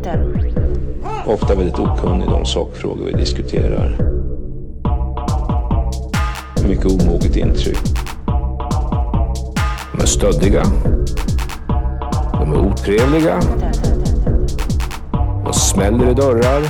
[0.00, 0.40] synpunkter.
[1.26, 3.96] Ofta väldigt okunnig om sakfrågor vi diskuterar.
[6.68, 7.78] Mycket omoget intryck.
[9.92, 10.62] De är stöddiga.
[12.32, 13.40] De är otrevliga.
[15.44, 16.62] De smäller i dörrar.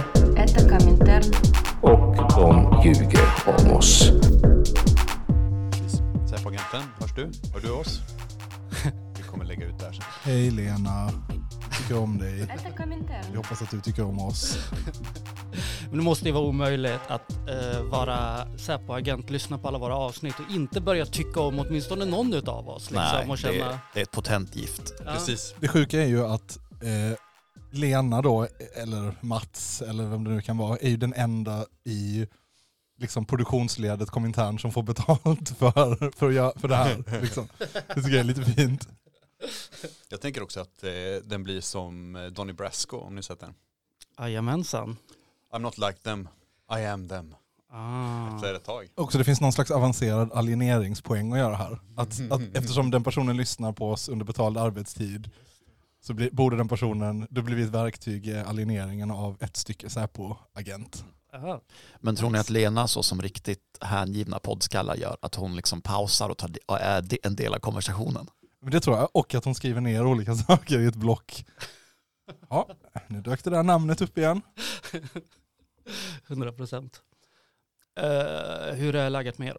[1.81, 4.13] Och de ljuger om oss.
[6.31, 7.23] Säpoagenten, hörs du?
[7.53, 8.01] Hör du oss?
[9.17, 10.05] Vi kommer lägga ut det här sen.
[10.23, 11.11] Hej Lena
[11.91, 12.47] tycker om dig.
[13.31, 14.59] Vi hoppas att du tycker om oss.
[15.89, 20.35] Men det måste ju vara omöjligt att eh, vara Säpo-agent, lyssna på alla våra avsnitt
[20.39, 22.91] och inte börja tycka om åtminstone någon utav oss.
[22.91, 23.55] Liksom, Nej, och känna...
[23.55, 24.93] det, är, det är ett potent gift.
[25.05, 25.13] Ja.
[25.13, 25.55] Precis.
[25.61, 27.19] Det sjuka är ju att eh,
[27.71, 32.27] Lena då, eller Mats, eller vem det nu kan vara, är ju den enda i
[32.99, 37.21] liksom produktionsledet Komintern som får betalt för, för, jag, för det här.
[37.21, 37.49] Liksom.
[37.89, 38.89] Det tycker jag är lite fint.
[40.09, 40.91] Jag tänker också att eh,
[41.25, 43.55] den blir som eh, Donny Brasco om ni sett den.
[44.19, 44.97] Jajamensan.
[45.53, 46.29] I'm not like them,
[46.79, 47.35] I am them.
[47.73, 48.35] Ah.
[48.35, 48.89] Efter ett tag.
[48.95, 51.81] Också det finns någon slags avancerad alieneringspoäng att göra här.
[51.97, 55.31] Att, att eftersom den personen lyssnar på oss under betald arbetstid
[56.01, 61.05] så blir, borde den personen, det blir ett verktyg i alieneringen av ett stycke Säpo-agent.
[61.35, 61.61] Aha.
[62.01, 66.29] Men tror ni att Lena, så som riktigt hängivna poddskallar gör, att hon liksom pausar
[66.29, 68.27] och, tar, är en del av konversationen?
[68.63, 71.45] Men Det tror jag, och att hon skriver ner olika saker i ett block.
[72.51, 72.69] Ja,
[73.07, 74.43] nu dök det där namnet upp igen.
[76.27, 77.03] 100 procent.
[78.01, 79.59] Eh, hur är läget med er?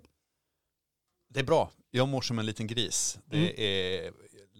[1.29, 1.71] Det är bra.
[1.91, 3.19] Jag mår som en liten gris.
[3.25, 3.53] Det Mm.
[3.57, 4.11] är...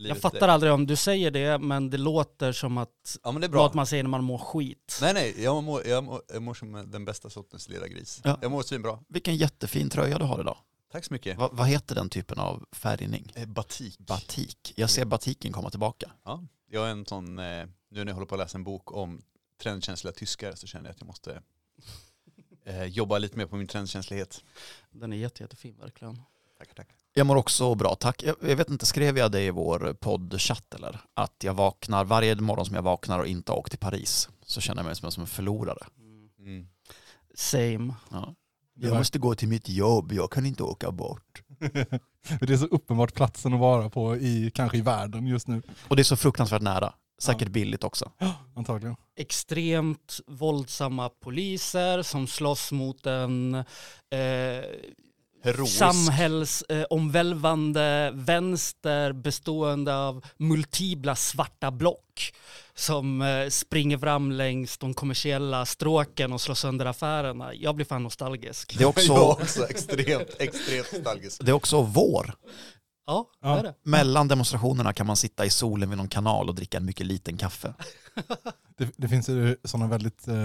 [0.08, 3.42] Jag fattar är, aldrig om du säger det, men det låter som att Ja men
[3.42, 3.62] det är bra.
[3.62, 4.98] vad man säger när man mår skit.
[5.02, 8.22] Nej nej, jag mår, jag, mår, jag mår som den bästa sortens lilla gris.
[8.24, 8.38] Ja.
[8.42, 9.00] Jag mår svinbra.
[9.10, 10.58] Vilken jättefin tröja du har idag.
[10.92, 11.38] Tack så mycket.
[11.38, 13.32] Va, vad heter den typen av färgning?
[13.36, 14.00] Eh, Batik.
[14.00, 14.74] Batik.
[14.76, 16.12] Jag ser batiken komma tillbaka.
[16.24, 18.92] Ja, jag är en sån, eh, nu när jag håller på att läsa en bok
[18.92, 19.22] om
[19.62, 21.42] trendkänsliga tyskar så känner jag att jag måste
[22.66, 24.44] eh, jobba lite mer på min trendkänslighet.
[24.92, 26.22] Den är jätte, jättefin verkligen.
[26.58, 26.96] Tackar, tackar.
[27.14, 28.24] Jag mår också bra, tack.
[28.24, 31.00] Jag, jag vet inte, skrev jag det i vår poddchatt eller?
[31.14, 34.62] Att jag vaknar, varje morgon som jag vaknar och inte har åkt till Paris så
[34.62, 35.88] känner jag mig som, som en förlorare.
[36.40, 36.68] Mm.
[37.34, 37.94] Same.
[38.12, 38.36] Ja.
[38.84, 41.44] Jag måste gå till mitt jobb, jag kan inte åka bort.
[42.40, 45.96] Det är så uppenbart platsen att vara på i, kanske i världen just nu, Och
[45.96, 46.94] det är så fruktansvärt nära.
[47.22, 48.12] Säkert billigt också.
[48.56, 48.96] antagligen.
[49.18, 53.64] Extremt våldsamma poliser som slåss mot en eh,
[55.44, 55.78] Heroisk.
[55.78, 62.34] samhällsomvälvande vänster bestående av multipla svarta block
[62.76, 67.54] som eh, springer fram längs de kommersiella stråken och slår sönder affärerna.
[67.54, 68.78] Jag blir fan nostalgisk.
[68.78, 71.46] Det är också, också extremt, extremt nostalgisk.
[71.46, 72.34] det är också vår.
[73.06, 73.76] Ja, det är det.
[73.84, 77.38] Mellan demonstrationerna kan man sitta i solen vid någon kanal och dricka en mycket liten
[77.38, 77.74] kaffe.
[78.78, 80.36] Det, det finns ju sådana väldigt eh,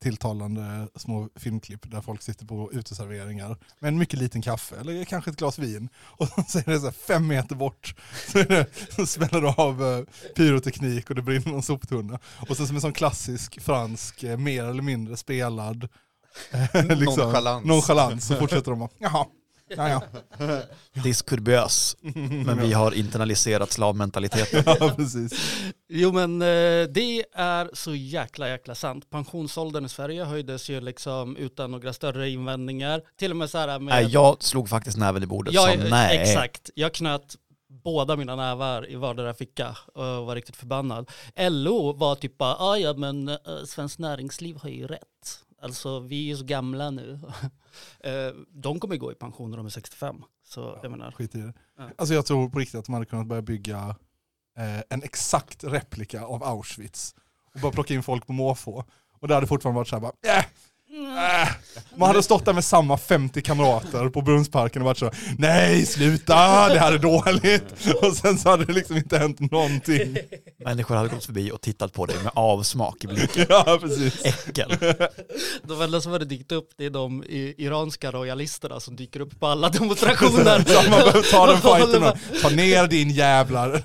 [0.00, 5.30] tilltalande små filmklipp där folk sitter på uteserveringar med en mycket liten kaffe eller kanske
[5.30, 5.88] ett glas vin.
[6.16, 7.94] Och så är det så här fem meter bort
[8.32, 8.66] så, är det,
[8.96, 10.04] så smäller det av eh,
[10.36, 12.18] pyroteknik och det brinner någon soptunna.
[12.48, 15.88] Och sen som en sån klassisk fransk, eh, mer eller mindre spelad
[16.50, 17.66] eh, Nonchalans.
[17.66, 19.26] nonchalans så fortsätter de att jaha,
[19.68, 20.02] ja, ja.
[21.02, 21.96] Diskurbös.
[22.46, 24.62] Men vi har internaliserat slavmentaliteten.
[24.80, 25.32] ja precis.
[25.88, 29.10] Jo men eh, det är så jäkla jäkla sant.
[29.10, 33.02] Pensionsåldern i Sverige höjdes ju liksom utan några större invändningar.
[33.18, 33.94] Till och med så här med...
[33.94, 36.18] Nej, jag slog faktiskt näven i bordet Ja, sa nej.
[36.18, 36.70] Exakt.
[36.74, 37.36] Jag knöt
[37.68, 41.10] båda mina nävar i vardera ficka och var riktigt förbannad.
[41.36, 45.45] LO var typ bara, ah, ja men uh, Svenskt Näringsliv har ju rätt.
[45.62, 47.20] Alltså vi är ju så gamla nu.
[48.00, 50.22] Eh, de kommer gå i pension när de är 65.
[50.44, 51.52] Så jag menar, Skit i det.
[51.78, 51.84] Ja.
[51.98, 53.96] Alltså jag tror på riktigt att man hade kunnat börja bygga
[54.58, 57.14] eh, en exakt replika av Auschwitz
[57.54, 58.84] och bara plocka in folk på måfå.
[59.20, 60.44] Och det hade fortfarande varit så här bara, äh,
[61.42, 61.48] äh.
[61.96, 66.68] Man hade stått där med samma 50 kamrater på Brunnsparken och varit så nej sluta,
[66.68, 67.94] det här är dåligt.
[68.02, 70.16] Och sen så hade det liksom inte hänt någonting.
[70.66, 73.46] Människor hade gått förbi och tittat på dig med avsmak i blicken.
[73.48, 74.24] Ja precis.
[74.24, 74.76] Äckel.
[75.62, 79.46] de enda som hade dykt upp det är de iranska royalisterna som dyker upp på
[79.46, 80.64] alla demonstrationer.
[80.66, 83.82] Så man behöver ta den fighten och ta ner din jävlar.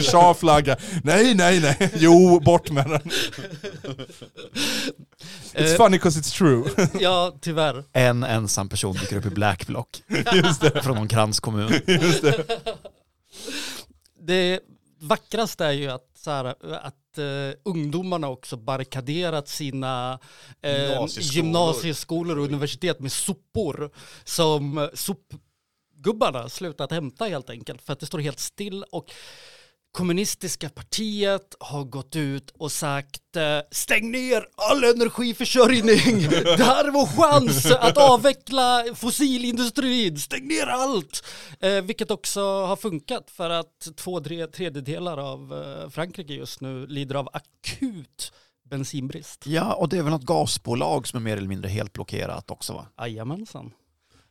[0.00, 0.76] Shah-flagga.
[1.04, 1.90] Nej, nej, nej.
[1.96, 3.00] Jo, bort med den.
[5.54, 6.88] It's Eh, funny because it's true.
[7.00, 7.84] Ja, tyvärr.
[7.92, 10.02] En ensam person dyker upp i Black Block
[10.34, 10.82] Just det.
[10.82, 11.72] från någon kranskommun.
[11.86, 12.44] Just det.
[14.26, 14.60] Det
[15.00, 20.18] vackraste är ju att, så här, att eh, ungdomarna också barrikaderat sina
[20.62, 21.44] eh, Gymnasieskolor.
[21.44, 23.90] gymnasieskolor och universitet med sopor
[24.24, 29.12] som sopgubbarna slutat hämta helt enkelt för att det står helt still och
[29.94, 36.28] kommunistiska partiet har gått ut och sagt eh, stäng ner all energiförsörjning.
[36.30, 40.18] Det här är vår chans att avveckla fossilindustrin.
[40.18, 41.24] Stäng ner allt.
[41.60, 46.86] Eh, vilket också har funkat för att två tre, tredjedelar av eh, Frankrike just nu
[46.86, 48.32] lider av akut
[48.70, 49.46] bensinbrist.
[49.46, 52.72] Ja, och det är väl något gasbolag som är mer eller mindre helt blockerat också
[52.72, 52.86] va?
[52.98, 53.72] Jajamensan.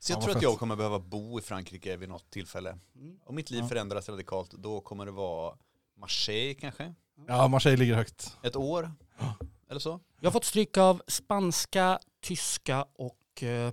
[0.04, 0.44] Så jag Ja, tror att fett.
[0.44, 2.78] jag kommer behöva bo i Frankrike vid något tillfälle.
[2.96, 3.20] Mm.
[3.26, 3.68] Om mitt liv Ja.
[3.68, 5.58] förändras radikalt, då kommer det vara
[5.98, 6.94] Marseille kanske?
[7.28, 8.38] Ja, Marseille ligger högt.
[8.44, 8.92] Ett år?
[9.70, 10.00] Eller så?
[10.20, 13.72] Jag har fått stryk av spanska, tyska och eh,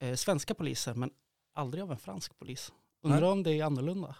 [0.00, 1.10] eh, svenska poliser men
[1.54, 2.72] aldrig av en fransk polis.
[3.02, 3.30] Undrar Nej.
[3.30, 4.16] om det är annorlunda.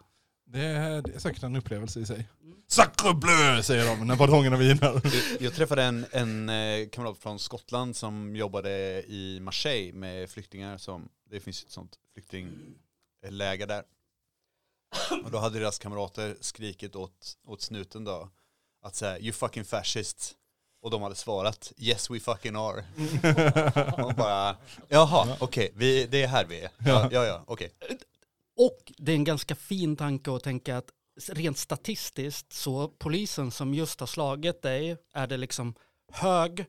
[0.53, 2.29] Det är, det är säkert en upplevelse i sig.
[2.43, 2.57] Mm.
[2.69, 4.81] Sacre bleu säger de när batongerna viner.
[5.05, 8.71] Jag, jag träffade en, en eh, kamrat från Skottland som jobbade
[9.09, 13.83] i Marseille med flyktingar som, det finns ett sånt flyktingläger där.
[15.25, 18.29] Och då hade deras kamrater skrikit åt, åt snuten då
[18.83, 20.35] att säga you fucking fascist.
[20.83, 22.85] Och de hade svarat yes we fucking are.
[24.05, 24.57] Och bara
[24.89, 26.71] jaha okej vi det är här vi är.
[26.79, 27.71] Ja ja, ja okej.
[28.61, 30.91] Och det är en ganska fin tanke att tänka att
[31.29, 35.75] rent statistiskt så polisen som just har slagit dig är det liksom
[36.13, 36.65] hög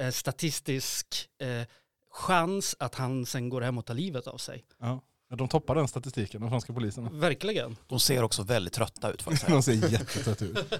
[0.00, 1.66] eh, statistisk eh,
[2.10, 4.64] chans att han sen går hem och tar livet av sig.
[4.78, 5.00] Ja.
[5.36, 7.10] De toppar den statistiken, de franska poliserna.
[7.12, 7.76] Verkligen.
[7.86, 9.24] De ser också väldigt trötta ut.
[9.46, 10.58] De ser jättetrött ut.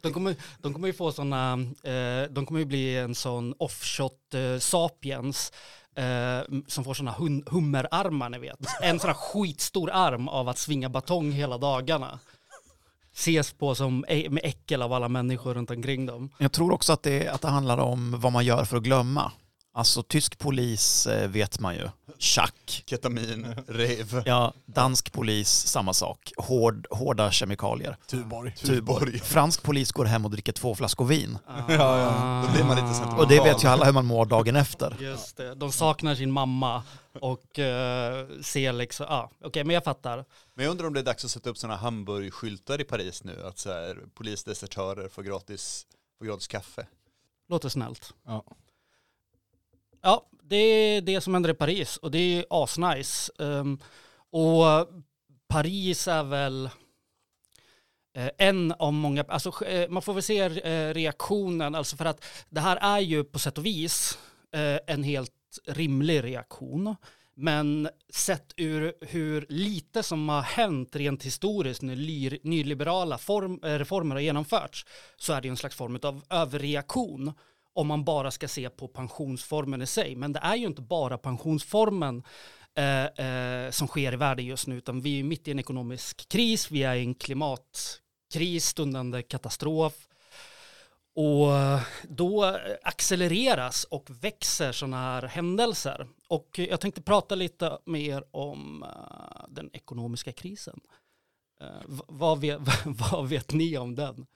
[0.00, 1.52] De kommer, de kommer ju få sådana,
[1.82, 5.52] eh, de kommer ju bli en sån offshot eh, sapiens
[5.94, 8.58] eh, som får sådana hum, hummerarmar ni vet.
[8.82, 12.18] En sån här skitstor arm av att svinga batong hela dagarna.
[13.14, 16.30] Ses på som med äckel av alla människor runt omkring dem.
[16.38, 19.32] Jag tror också att det, att det handlar om vad man gör för att glömma.
[19.72, 21.88] Alltså tysk polis eh, vet man ju.
[22.18, 22.82] Tjack.
[22.86, 24.22] Ketamin, rave.
[24.26, 26.32] Ja, dansk polis, samma sak.
[26.36, 27.96] Hård, hårda kemikalier.
[28.06, 28.54] Tuborg.
[28.56, 29.18] Tuborg.
[29.18, 31.38] Fransk polis går hem och dricker två flaskor vin.
[31.46, 32.44] Ja, ja.
[32.46, 33.20] Då blir man lite sentimental.
[33.20, 34.96] Och det vet ju alla hur man mår dagen efter.
[35.00, 36.82] Just det, de saknar sin mamma
[37.20, 40.24] och eh, ser liksom, ja ah, okej men jag fattar.
[40.54, 43.44] Men jag undrar om det är dags att sätta upp sådana hamburgskyltar i Paris nu.
[43.46, 45.86] Att så här, polisdesertörer får gratis,
[46.18, 46.86] får gratis kaffe.
[47.48, 48.14] Låter snällt.
[48.26, 48.44] Ja.
[50.02, 53.32] Ja, det är det som händer i Paris och det är asnice.
[53.38, 53.78] Um,
[54.30, 54.64] och
[55.48, 56.70] Paris är väl
[58.14, 62.24] eh, en av många, alltså eh, man får väl se eh, reaktionen, alltså för att
[62.48, 64.18] det här är ju på sätt och vis
[64.86, 65.32] en helt
[65.66, 66.96] rimlig reaktion.
[67.34, 74.22] Men sett ur hur lite som har hänt rent historiskt när nyliberala form, reformer har
[74.22, 74.86] genomförts
[75.16, 77.32] så är det ju en slags form av överreaktion
[77.72, 80.16] om man bara ska se på pensionsformen i sig.
[80.16, 82.22] Men det är ju inte bara pensionsformen
[82.74, 86.28] eh, eh, som sker i världen just nu, utan vi är mitt i en ekonomisk
[86.28, 90.06] kris, vi är i en klimatkris, stundande katastrof.
[91.14, 91.48] Och
[92.02, 96.08] då accelereras och växer sådana här händelser.
[96.28, 100.80] Och jag tänkte prata lite mer om uh, den ekonomiska krisen.
[101.62, 104.26] Uh, vad, vet, vad vet ni om den?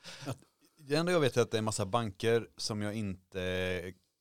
[0.86, 3.42] Det enda jag vet är att det är en massa banker som jag inte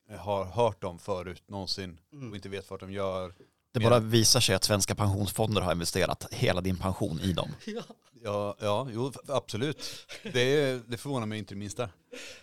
[0.09, 2.29] eh, har hört om förut någonsin Mm.
[2.29, 3.33] och inte vet vad de gör.
[3.73, 7.49] Det bara visar sig att svenska pensionsfonder har investerat hela din pension i dem.
[8.25, 10.07] Ja, ja jo, absolut.
[10.33, 11.89] Det, det förvånar mig inte det minsta.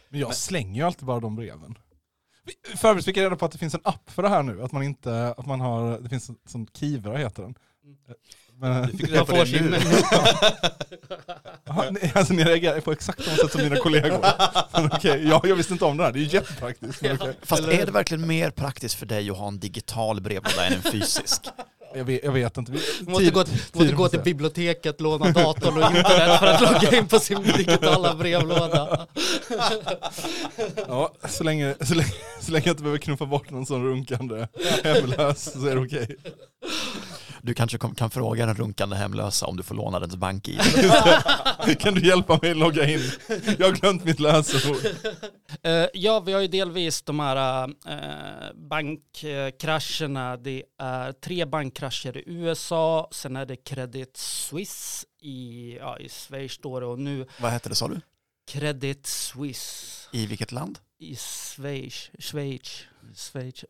[0.08, 1.78] Men jag slänger ju alltid bara de breven.
[2.76, 4.62] För övrigt fick jag reda på att det finns en app för det här nu.
[4.62, 7.54] Att man inte, att man har, det finns en sån Kivra heter den.
[8.60, 9.78] Men, Du fick reda Jag på får det sin nu.
[11.70, 14.18] Aha, alltså ni reagerar på exakt samma sätt som mina kollegor.
[14.72, 17.02] Men okej, ja, jag visste inte om det här, det är ju jättepraktiskt.
[17.02, 17.34] Men okej.
[17.42, 20.82] Fast är det verkligen mer praktiskt för dig att ha en digital brevlåda än en
[20.82, 21.42] fysisk?
[21.94, 22.72] jag, vet, jag vet inte.
[22.72, 24.24] Vi- Du måste tid- gå, måste tid gå måste till jag.
[24.24, 29.06] biblioteket, låna datorn och internet för att logga in på sin digitala brevlåda.
[30.88, 34.46] Ja, så länge, så, länge, så länge jag inte behöver knuffa bort någon sån runkande
[34.84, 36.16] hemlös så är det okej.
[37.42, 40.60] Du kanske kan fråga den runkande hemlösa om du får låna dens bank-id.
[41.78, 43.00] Kan du hjälpa mig att logga in?
[43.58, 44.76] Jag har glömt mitt lösenord.
[45.62, 47.74] Eh, ja, vi har ju delvis de här uh,
[48.68, 50.36] bankkrascherna.
[50.36, 56.52] Det är tre bankkrascher i USA, sen är det Credit Suisse i, ja, i Schweiz
[56.52, 58.00] står det och nu Vad hette det sa du?
[58.50, 60.78] Credit Suisse I vilket land?
[61.00, 62.10] i Schweiz.
[62.18, 62.84] Schweiz.
[63.14, 63.64] Schweiz.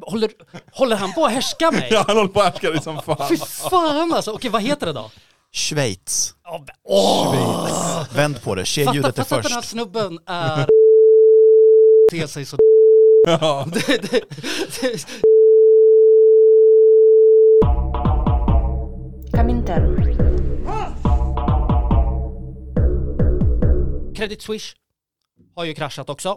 [0.00, 0.30] Håller,
[0.72, 1.88] håller han på att härska mig?
[1.92, 3.28] Ja, han håller på att härska dig som fan.
[3.28, 4.32] Fy fan alltså.
[4.32, 5.10] Okej, vad heter det då?
[5.52, 6.34] Schweiz.
[6.44, 8.14] Oh, åh!
[8.14, 9.70] Vänd på det, se Fatta, ljudet är fatta att den här först.
[9.70, 10.66] snubben är...
[12.10, 12.56] Ter sig så...
[13.26, 13.66] Ja.
[24.16, 24.76] Credit Suisse
[25.54, 26.28] har ju kraschat också.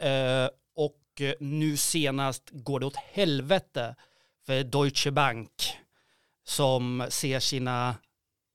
[0.00, 0.48] Eh,
[1.20, 3.96] Eh, nu senast går det åt helvete
[4.46, 5.76] för Deutsche Bank
[6.44, 7.96] som ser sina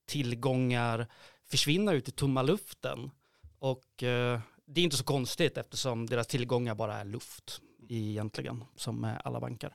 [0.08, 1.08] tillgångar
[1.50, 3.12] försvinna ut i tomma luften.
[3.60, 9.02] Och eh, det är inte så konstigt eftersom deras tillgångar bara är luft egentligen, som
[9.02, 9.74] med alla banker.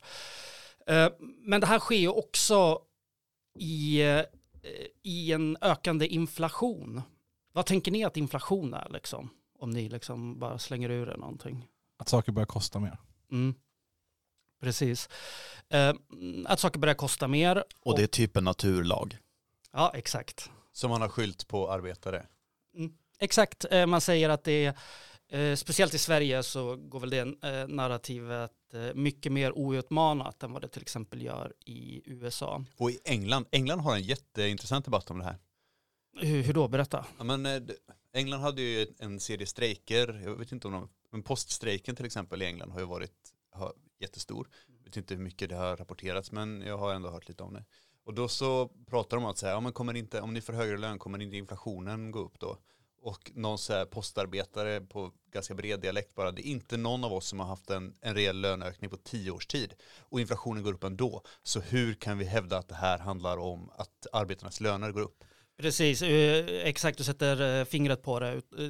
[0.87, 2.81] Eh, men det här sker ju också
[3.59, 4.23] i, eh,
[5.03, 7.03] i en ökande inflation.
[7.53, 9.31] Vad tänker ni att inflation är liksom?
[9.59, 11.67] Om ni liksom bara slänger ur er någonting.
[12.05, 12.99] Att saker börjar kosta mer.
[13.33, 13.55] Mm.
[14.61, 15.09] Precis.
[15.69, 15.95] Eh,
[16.47, 17.65] att saker börjar kosta mer.
[17.81, 19.19] Och det är typ en naturlag.
[19.73, 20.51] Ja, exakt.
[20.73, 22.27] Som man har skylt på arbetare.
[23.19, 24.75] Exakt, eh, man säger att det är,
[25.39, 30.53] eh, speciellt i Sverige så går väl det eh, narrativet eh, mycket mer outmanat än
[30.53, 32.65] vad det till exempel gör i USA.
[32.77, 35.39] Och i England, England har en jätteintressant debatt om det här.
[36.21, 36.69] Hur, hur då?
[36.69, 37.07] Berätta.
[37.19, 37.63] Ja, men, eh,
[38.13, 42.43] England hade ju en serie strejker, jag vet inte om de, men poststrejken till exempel
[42.43, 43.13] i England har ju varit
[44.01, 44.49] jättestor.
[44.79, 47.53] Jag vet inte hur mycket det har rapporterats men jag har ändå hört lite om
[47.55, 47.65] det.
[48.05, 50.53] Och då så pratar de om att säga, ja, men kommer inte, om ni får
[50.53, 52.59] högre lön kommer inte inflationen gå upp då?
[53.03, 57.13] Och någon så här postarbetare på ganska bred dialekt bara, det är inte någon av
[57.13, 59.75] oss som har haft en, en reell löneökning på tio års tid.
[59.99, 61.23] Och inflationen går upp ändå.
[61.43, 65.25] Så hur kan vi hävda att det här handlar om att arbetarnas löner går upp?
[65.57, 68.33] Precis, eh, exakt du sätter eh, fingret på det.
[68.33, 68.69] Eh,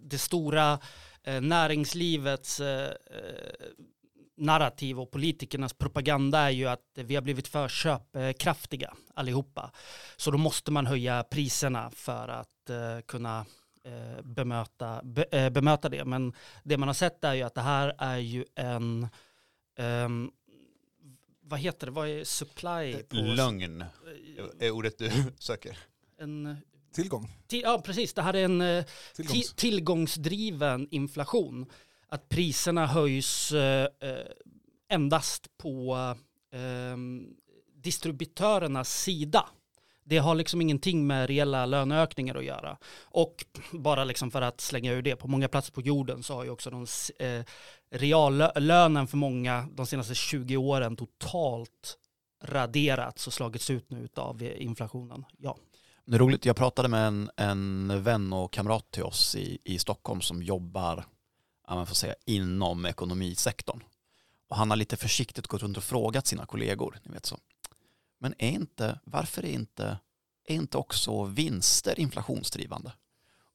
[0.00, 0.78] det- stora
[1.24, 3.68] näringslivets eh, eh,
[4.36, 9.70] narrativ och politikernas propaganda är ju att vi har blivit för köpkraftiga allihopa.
[10.16, 13.46] Så då måste man höja priserna för att eh, kunna
[13.84, 16.04] eh, bemöta, be, eh, bemöta det.
[16.04, 19.08] Men det man har sett är ju att det här är ju en
[19.76, 20.30] ehm,
[21.40, 23.02] vad heter det, vad är supply?
[23.02, 23.84] På, Lögn
[24.58, 25.78] är ordet du söker.
[26.18, 26.56] en,
[26.92, 27.28] Tillgång.
[27.48, 28.14] Ti- Ja, precis.
[28.14, 28.84] Det här är en eh,
[29.16, 29.52] Tillgångs.
[29.52, 31.66] ti- tillgångsdriven inflation.
[32.08, 34.26] Att priserna höjs eh, eh,
[34.90, 35.94] endast på
[36.52, 36.96] eh,
[37.82, 39.46] distributörernas sida.
[40.04, 42.78] Det har liksom ingenting med reella löneökningar att göra.
[43.02, 46.44] Och bara liksom för att slänga ur det, på många platser på jorden så har
[46.44, 46.86] ju också de
[47.18, 47.44] eh,
[47.90, 51.98] reallönen för många de senaste 20 åren totalt
[52.44, 55.24] raderats och slagits ut nu av inflationen.
[55.38, 55.56] Ja.
[56.04, 59.78] Det är roligt, jag pratade med en, en vän och kamrat till oss i, i
[59.78, 61.04] Stockholm som jobbar
[61.68, 63.82] ja, man får säga, inom ekonomisektorn.
[64.48, 66.98] Och han har lite försiktigt gått runt och frågat sina kollegor.
[67.04, 67.38] Ni vet så.
[68.20, 69.98] Men är inte, varför är inte,
[70.48, 72.92] är inte också vinster inflationsdrivande?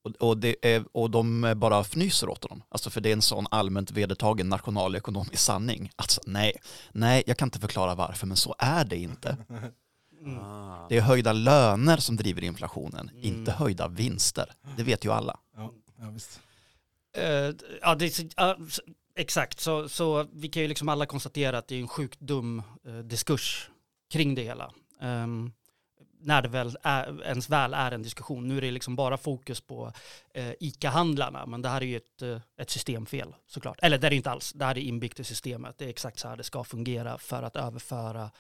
[0.03, 2.63] Och, och, det är, och de bara fnyser åt honom.
[2.69, 5.91] Alltså för det är en sån allmänt vedertagen nationalekonomisk sanning.
[5.95, 6.53] Alltså nej,
[6.91, 9.37] nej, jag kan inte förklara varför, men så är det inte.
[10.21, 10.39] Mm.
[10.39, 10.85] Ah.
[10.89, 13.23] Det är höjda löner som driver inflationen, Mm.
[13.23, 14.53] inte höjda vinster.
[14.77, 15.39] Det vet ju alla.
[15.55, 16.39] Ja, ja, visst.
[17.17, 18.79] Eh, ja, det, s-
[19.15, 22.63] exakt, så, så vi kan ju liksom alla konstatera att det är en sjukt dum
[22.87, 23.69] eh, diskurs
[24.09, 24.71] kring det hela.
[25.01, 25.51] Ehm,
[26.19, 28.47] när det väl är, ens väl är en diskussion.
[28.47, 29.93] Nu är det liksom bara fokus på
[30.33, 33.79] eh, ICA-handlarna, men det här är ju ett, eh, ett systemfel såklart.
[33.81, 35.77] Eller det är det inte alls, det här är inbyggt i systemet.
[35.77, 38.31] Det är exakt så här det ska fungera för att överföra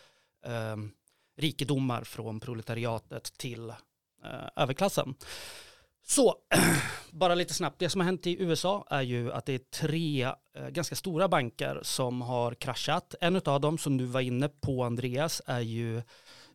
[0.45, 0.91] ehm,
[1.37, 5.15] rikedomar från proletariatet till eh, överklassen.
[6.07, 6.35] Så,
[7.11, 7.79] bara lite snabbt.
[7.79, 11.27] Det som har hänt i USA är ju att det är tre eh, ganska stora
[11.27, 13.15] banker som har kraschat.
[13.21, 16.01] En av dem som du var inne på Andreas är ju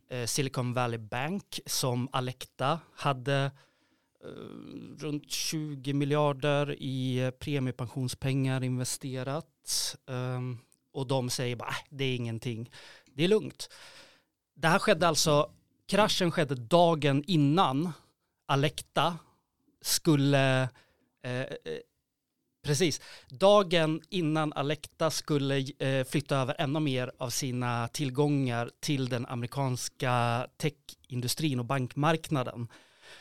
[0.09, 3.51] eh, Silicon Valley Bank som Alecta hade
[4.25, 9.97] eh, runt 20 miljarder i eh, premiepensionspengar investerat.
[10.11, 10.59] Ehm,
[10.93, 12.71] och de säger bara, äh, det är ingenting,
[13.15, 13.69] det är lugnt.
[14.55, 15.51] Det här skedde alltså,
[15.89, 17.93] kraschen skedde dagen innan
[18.47, 19.19] Alecta
[19.81, 20.63] skulle,
[21.23, 21.47] eh, eh,
[22.65, 29.27] precis, dagen innan Alecta skulle eh, flytta över ännu mer av sina tillgångar till den
[29.27, 32.69] amerikanska techindustrin och bankmarknaden.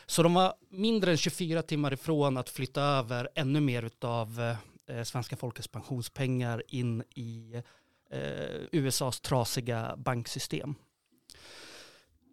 [0.06, 4.96] Så de var mindre än 24 timmar ifrån att flytta över ännu mer av eh,
[4.96, 7.62] eh, svenska folkets pensionspengar in i
[8.10, 10.74] eh, USAs trasiga banksystem.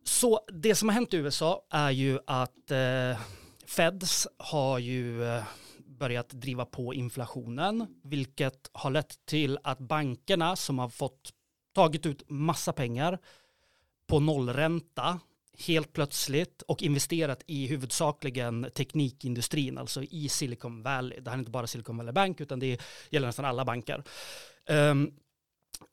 [0.10, 3.20] Så det som har hänt i USA är ju att eh,
[3.66, 5.44] Feds har ju eh,
[5.86, 11.34] börjat driva på inflationen, vilket har lett till att bankerna som har fått
[11.76, 13.20] tagit ut massa pengar
[14.08, 15.20] på nollränta
[15.68, 21.20] helt plötsligt och investerat i huvudsakligen teknikindustrin, alltså i Silicon Valley.
[21.20, 23.98] Det här är inte bara Silicon Valley Bank utan det gäller nästan alla banker.
[23.98, 25.12] Um, ehm,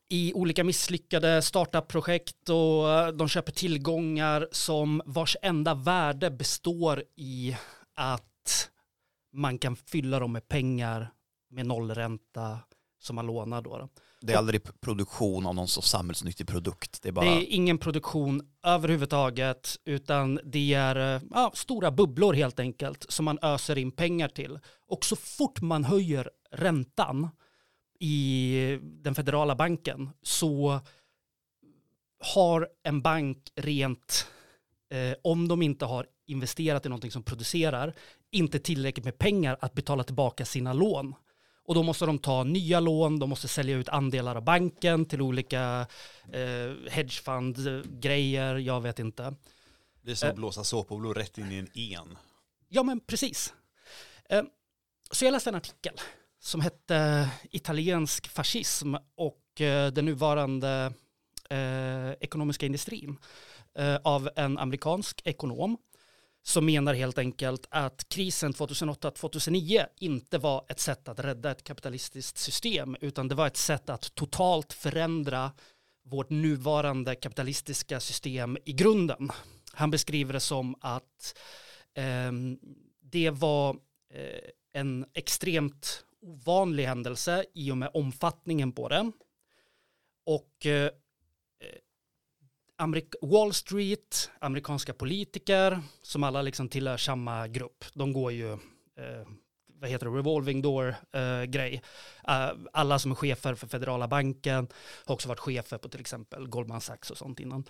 [0.09, 7.57] i olika misslyckade startup-projekt och eh, de köper tillgångar som vars enda värde består i
[7.95, 8.69] att
[9.33, 11.11] man kan fylla dem med pengar
[11.49, 12.59] med nollränta
[12.99, 13.89] som man lånar då.
[14.21, 17.01] Det är aldrig produktion av någon så samhällsnyttig produkt.
[17.01, 17.25] Det är bara...
[17.25, 23.25] Det är ingen produktion överhuvudtaget utan det är eh, ja, stora bubblor helt enkelt som
[23.25, 24.59] man öser in pengar till.
[24.87, 27.29] Och så fort man höjer räntan
[27.99, 30.79] i den federala banken så
[32.33, 34.27] har en bank rent,
[34.89, 37.93] eh, om de inte har investerat i någonting som producerar,
[38.31, 41.15] inte tillräckligt med pengar att betala tillbaka sina lån.
[41.63, 45.21] Och då måste de ta nya lån, de måste sälja ut andelar av banken till
[45.21, 45.87] olika
[46.33, 49.35] eh, hedgefund-grejer, jag vet inte.
[50.01, 50.37] Det är som att Eh.
[50.37, 51.67] blåsa såpbubblor rätt in i en
[52.01, 52.17] en.
[52.69, 53.53] Ja, men precis.
[54.29, 54.43] Eh,
[55.11, 55.93] Så jag läste en artikel
[56.47, 60.93] som hette Italiensk fascism och eh, den nuvarande
[61.49, 63.17] eh, ekonomiska industrin
[63.77, 65.77] eh, av en amerikansk ekonom
[66.43, 72.37] som menar helt enkelt att krisen 2008-2009 inte var ett sätt att rädda ett kapitalistiskt
[72.37, 75.51] system utan det var ett sätt att totalt förändra
[76.03, 79.29] vårt nuvarande kapitalistiska system i grunden.
[79.73, 81.37] Han beskriver det som att
[81.93, 82.31] eh,
[83.01, 83.69] det var
[84.13, 89.13] eh, en extremt ovanlig händelse i och med omfattningen på den.
[90.25, 90.91] Och eh, eh,
[92.77, 97.85] Amerik- Wall Street, amerikanska politiker som alla liksom tillhör samma grupp.
[97.93, 99.27] De går ju, eh,
[99.67, 101.81] vad heter det, revolving door eh, grej.
[102.27, 104.67] Eh, alla som är chefer för federala banken
[105.05, 107.63] har också varit chefer på till exempel Goldman Sachs och sånt innan.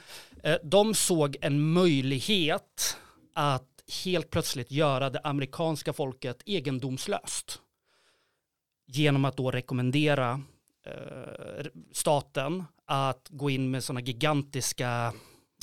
[0.44, 2.98] Eh, de såg en möjlighet
[3.34, 7.62] att helt plötsligt göra det amerikanska folket egendomslöst.
[8.88, 10.41] Genom att då rekommendera
[10.86, 15.13] eh, staten att gå in med sådana gigantiska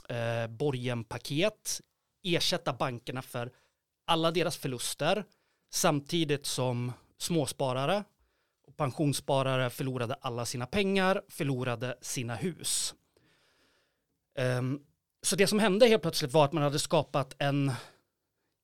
[0.09, 1.81] eh, borgenpaket,
[2.23, 3.53] ersätta bankerna för
[4.07, 5.25] alla deras förluster,
[5.71, 8.05] samtidigt som småsparare
[8.67, 12.95] och pensionssparare förlorade alla sina pengar, förlorade sina hus.
[14.39, 14.83] Um,
[15.23, 17.73] så det som hände helt plötsligt var att man hade skapat en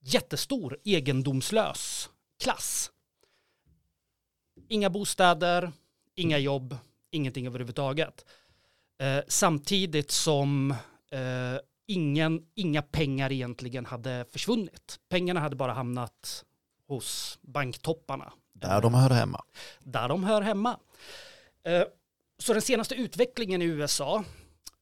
[0.00, 2.10] jättestor egendomslös
[2.42, 2.90] klass.
[4.72, 5.72] Inga bostäder,
[6.14, 6.76] inga jobb,
[7.10, 8.24] ingenting överhuvudtaget.
[8.98, 10.70] Eh, samtidigt som
[11.10, 15.00] eh, ingen, inga pengar egentligen hade försvunnit.
[15.08, 16.44] Pengarna hade bara hamnat
[16.88, 18.32] hos banktopparna.
[18.52, 19.44] Där de hör hemma.
[19.80, 20.78] Där de hör hemma.
[21.64, 21.82] Eh,
[22.38, 24.24] så den senaste utvecklingen i USA,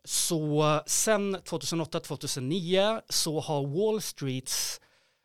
[0.05, 4.81] så sen 2008-2009 så har Wall Streets,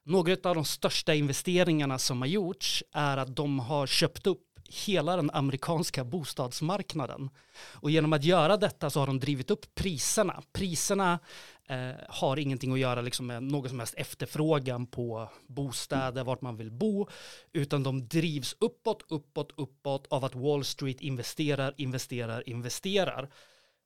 [0.06, 5.16] några av de största investeringarna som har gjorts är att de har köpt upp hela
[5.16, 7.30] den amerikanska bostadsmarknaden.
[7.56, 10.44] Och genom att göra detta så har de drivit upp priserna.
[10.54, 11.20] Priserna
[11.68, 16.58] eh, har ingenting att göra liksom med någon som helst efterfrågan på bostäder, vart man
[16.58, 17.08] vill bo,
[17.54, 23.30] utan de drivs uppåt, uppåt, uppåt av att Wall Street investerar, investerar, investerar.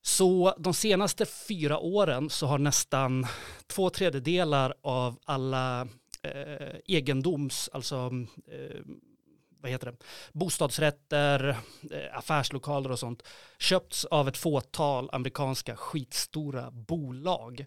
[0.01, 3.25] Så de senaste fyra åren så har nästan
[3.67, 5.87] två tredjedelar av alla
[6.21, 8.11] eh, egendoms, alltså
[8.51, 8.81] eh,
[9.61, 9.97] vad heter det,
[10.33, 11.49] bostadsrätter,
[11.91, 13.23] eh, affärslokaler och sånt
[13.59, 17.65] köpts av ett fåtal amerikanska skitstora bolag.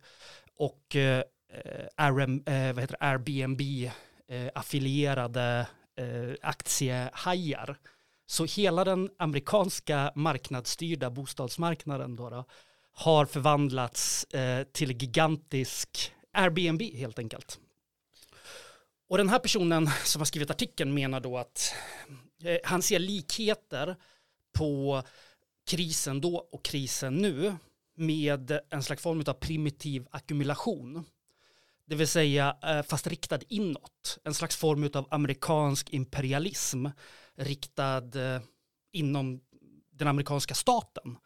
[0.56, 1.22] Och eh,
[1.98, 3.60] eh RM, eh, vad heter det, Airbnb
[4.28, 7.78] eh, affilierade eh, aktiehajar.
[8.26, 12.44] Så hela den amerikanska marknadsstyrda bostadsmarknaden då, då
[12.92, 17.58] har förvandlats eh, till gigantisk Airbnb helt enkelt.
[19.10, 21.74] Och den här personen som har skrivit artikeln menar då att
[22.42, 23.96] eh, han ser likheter
[24.52, 25.02] på
[25.66, 27.56] krisen då och krisen nu
[27.94, 31.04] med en slags form av primitiv ackumulation.
[31.86, 34.18] Det vill säga eh, fast riktad inåt.
[34.24, 36.86] En slags form av amerikansk imperialism
[37.36, 38.40] riktad eh,
[38.92, 39.40] inom
[39.90, 41.16] den amerikanska staten.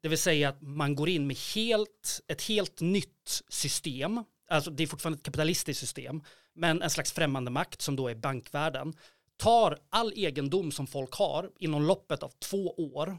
[0.00, 4.24] Det vill säga att man går in med helt, ett helt nytt system.
[4.48, 6.22] Alltså det är fortfarande ett kapitalistiskt system.
[6.60, 8.94] Men en slags främmande makt som då är bankvärlden
[9.36, 13.18] tar all egendom som folk har inom loppet av två år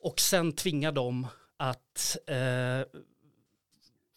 [0.00, 1.26] och sen tvingar dem
[1.56, 3.00] att eh,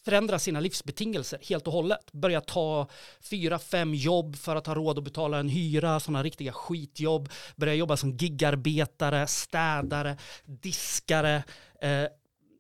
[0.06, 2.12] förändra sina livsbetingelser helt och hållet.
[2.12, 2.88] Börja ta
[3.20, 7.30] fyra, fem jobb för att ha råd att betala en hyra, sådana riktiga skitjobb.
[7.56, 11.44] Börja jobba som gigarbetare, städare, diskare,
[11.82, 12.08] eh,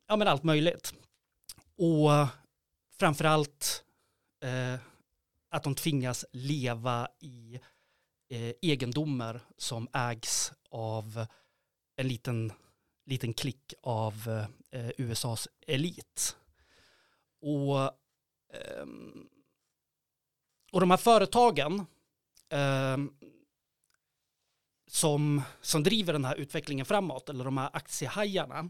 [0.07, 0.93] ja men allt möjligt.
[1.77, 2.27] Och
[2.99, 3.83] framförallt
[4.43, 4.88] eh,
[5.49, 7.59] att de tvingas leva i
[8.29, 11.25] eh, egendomar som ägs av
[11.95, 12.53] en liten,
[13.05, 16.37] liten klick av eh, USAs elit.
[17.41, 17.91] Och,
[18.53, 19.29] ehm,
[20.71, 21.85] och de här företagen,
[22.49, 23.13] ehm,
[24.87, 28.69] som, som driver den här utvecklingen framåt, eller de här aktiehajarna,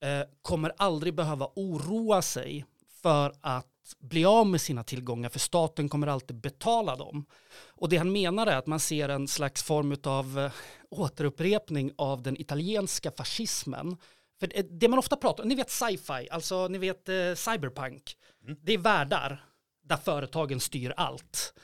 [0.00, 5.88] eh, kommer aldrig behöva oroa sig för att bli av med sina tillgångar, för staten
[5.88, 7.26] kommer alltid betala dem.
[7.66, 10.52] Och det han menar är att man ser en slags form av eh,
[10.90, 13.96] återupprepning av den italienska fascismen.
[14.40, 18.16] För det, man ofta pratar om, ni vet sci-fi, alltså ni vet eh, cyberpunk,
[18.62, 19.44] det är världar
[19.84, 21.54] där företagen styr allt.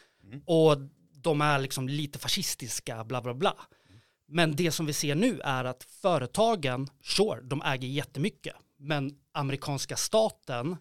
[0.46, 0.76] Och
[1.12, 3.56] de är liksom lite fascistiska, bla bla bla.
[4.28, 9.96] Men det som vi ser nu är att företagen, sure, de äger jättemycket, men amerikanska
[9.96, 10.76] staten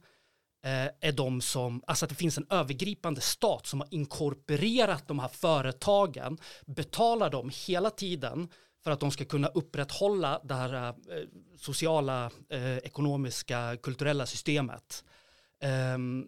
[0.64, 5.28] är de som, alltså att det finns en övergripande stat som har inkorporerat de här
[5.28, 8.48] företagen, betalar dem hela tiden
[8.84, 10.94] för att de ska kunna upprätthålla det här eh,
[11.58, 15.04] sociala, eh, ekonomiska, kulturella systemet.
[15.64, 16.28] Ehm,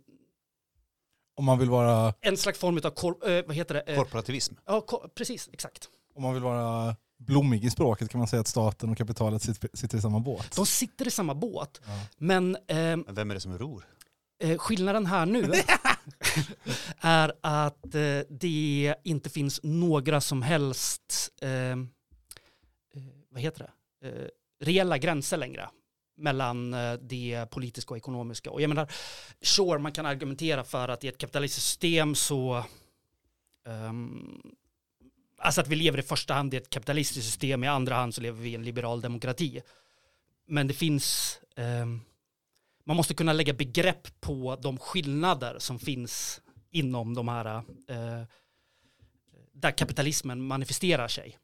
[1.35, 3.81] Om man vill vara, en slags form av, kor- eh, vad heter det?
[3.81, 4.55] Eh, Korporativism.
[4.65, 5.89] ja, ko- precis, exakt.
[6.15, 9.69] om man vill vara blommig i språket kan man säga att staten och kapitalet sitter,
[9.73, 10.55] sitter i samma båt.
[10.55, 11.91] De sitter i samma båt, Ja.
[12.17, 13.85] men ehm, Men vem är det som ror?
[14.43, 15.51] Eh, skillnaden här nu
[16.99, 21.77] är att eh, det inte finns några som helst, eh, eh,
[23.29, 23.69] vad heter
[24.01, 24.27] det, eh,
[24.59, 25.69] reella gränser längre
[26.17, 28.51] mellan eh, det politiska och ekonomiska.
[28.51, 28.91] Och jag menar,
[29.41, 32.65] sure, man kan argumentera för att i ett kapitalistiskt system så,
[33.67, 34.41] ehm,
[35.37, 38.21] alltså att vi lever i första hand i ett kapitalistiskt system, i andra hand så
[38.21, 39.61] lever vi i en liberal demokrati.
[40.47, 42.01] Men det finns, ehm,
[42.85, 46.41] man måste kunna lägga begrepp på de skillnader som finns
[46.71, 47.45] inom de här,
[47.87, 48.23] eh,
[49.53, 51.37] där kapitalismen manifesterar sig.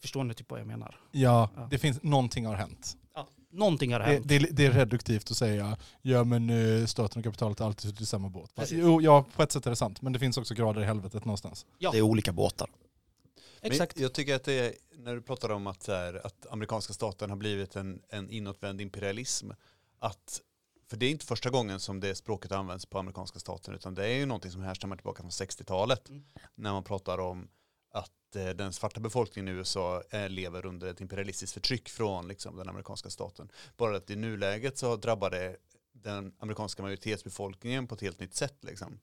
[0.00, 1.00] Förstår ni typ vad jag menar?
[1.12, 1.68] Ja, Ja.
[1.70, 2.96] det finns, någonting har hänt.
[3.14, 4.28] Ja, någonting har Det, hänt.
[4.28, 8.06] det, det är reduktivt att säga, ja men eh, staten och kapitalet har alltid i
[8.06, 8.54] samma båt.
[8.54, 8.78] Precis.
[8.82, 11.24] Jo, ja, på ett sätt är det sant, men det finns också grader i helvetet
[11.24, 11.66] någonstans.
[11.78, 11.90] Ja.
[11.90, 12.70] Det är olika båtar.
[13.60, 13.96] Exakt.
[13.96, 17.30] Men jag tycker att det är, när du pratar om att, här, att amerikanska staten
[17.30, 19.50] har blivit en, en inåtvänd imperialism,
[20.04, 20.40] att,
[20.88, 24.06] för det är inte första gången som det språket används på amerikanska staten, utan det
[24.06, 26.24] är ju någonting som härstammar tillbaka från 60-talet, Mm.
[26.54, 27.48] när man pratar om
[27.90, 32.56] att eh, den svarta befolkningen i USA eh, lever under ett imperialistiskt förtryck från liksom,
[32.56, 33.48] den amerikanska staten.
[33.76, 35.56] Bara att i nuläget så drabbar det
[35.92, 38.56] den amerikanska majoritetsbefolkningen på ett helt nytt sätt.
[38.60, 39.00] Liksom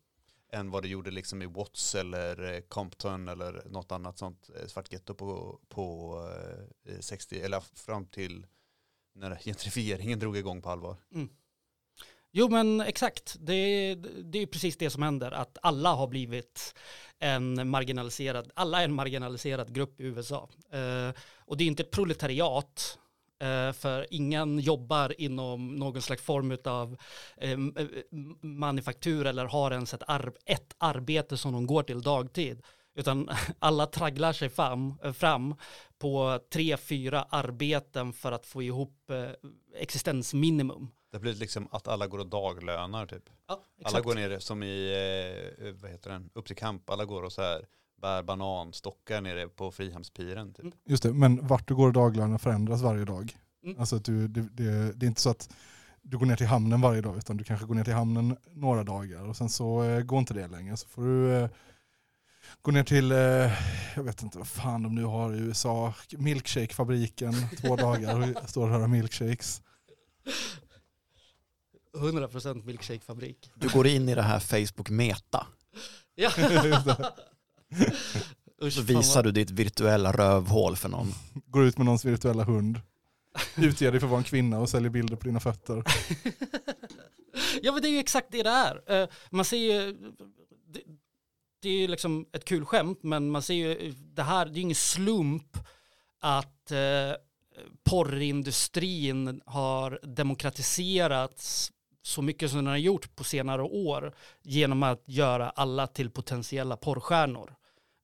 [0.53, 4.67] än vad det gjorde liksom i Watts eller eh, Compton eller något annat sånt eh,
[4.67, 6.15] svart getto på, på
[6.85, 8.45] eh, 60 eller fram till
[9.15, 10.97] när gentrifieringen drog igång på allvar.
[11.13, 11.29] Mm.
[12.33, 16.75] Jo men exakt, det, det är ju precis det som händer, att alla har blivit
[17.19, 20.49] en marginaliserad, alla är en marginaliserad grupp i USA.
[20.71, 22.99] Eh, och det är inte ett proletariat,
[23.41, 26.97] eh, för ingen jobbar inom någon slags form av
[27.37, 27.57] eh, eh
[28.41, 32.61] manufaktur eller har ens ett, ar- ett arbete som de går till dagtid.
[32.95, 35.55] Utan alla tragglar sig fram, eh, fram
[35.99, 39.29] på tre, fyra arbeten för att få ihop eh,
[39.75, 40.87] existensminimum.
[41.11, 43.29] Det blir liksom att alla går och daglönar typ.
[43.47, 44.91] Ja, Alla går ner som i,
[45.59, 47.65] eh, vad heter den, upp till kamp, alla går och så här
[48.01, 50.63] bär bananstockar nere på Frihamnspiren typ.
[50.63, 50.77] Mm.
[50.85, 53.37] Just det, men vart du går och daglönerna förändras varje dag.
[53.63, 53.79] Mm.
[53.79, 55.49] Alltså att du, det, det, det är inte så att
[56.01, 58.83] du går ner till hamnen varje dag, utan du kanske går ner till hamnen några
[58.83, 60.77] dagar och sen så eh, går inte det längre.
[60.77, 61.49] Så får du eh,
[62.61, 63.17] gå ner till, eh,
[63.95, 68.63] jag vet inte vad fan de nu har i USA, milkshakefabriken två dagar och står
[68.63, 69.61] och höra milkshakes.
[71.97, 73.51] 100% milkshakefabrik.
[73.55, 75.47] Du går in i det här Facebook Meta.
[76.15, 76.31] Ja.
[78.63, 81.13] Usch, Så visar du ditt virtuella rövhål för någon.
[81.33, 82.81] Går ut med någons virtuella hund,
[83.57, 85.83] utger dig för att vara en kvinna och säljer bilder på dina fötter.
[87.61, 89.01] Ja men det är ju exakt det det är.
[89.01, 89.97] Eh, Man ser ju,
[91.61, 94.55] det, är ju liksom ett kul skämt men man ser ju det här, det är
[94.55, 95.57] ju ingen slump
[96.19, 97.13] att eh,
[97.83, 101.71] porrindustrin har demokratiserats
[102.03, 106.77] så mycket som den har gjort på senare år genom att göra alla till potentiella
[106.77, 107.55] porrstjärnor.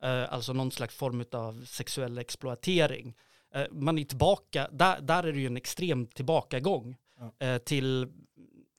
[0.04, 3.16] Eh, alltså någon slags form av sexuell exploatering.
[3.54, 6.96] Eh, man är tillbaka, där, där är det ju en extrem tillbakagång
[7.40, 8.08] eh, till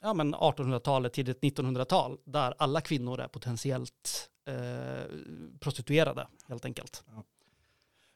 [0.03, 5.05] ja, men 1800-talet, tidigt 1900-tal, där alla kvinnor är potentiellt eh,
[5.61, 7.05] prostituerade helt enkelt.
[7.15, 7.25] Ja.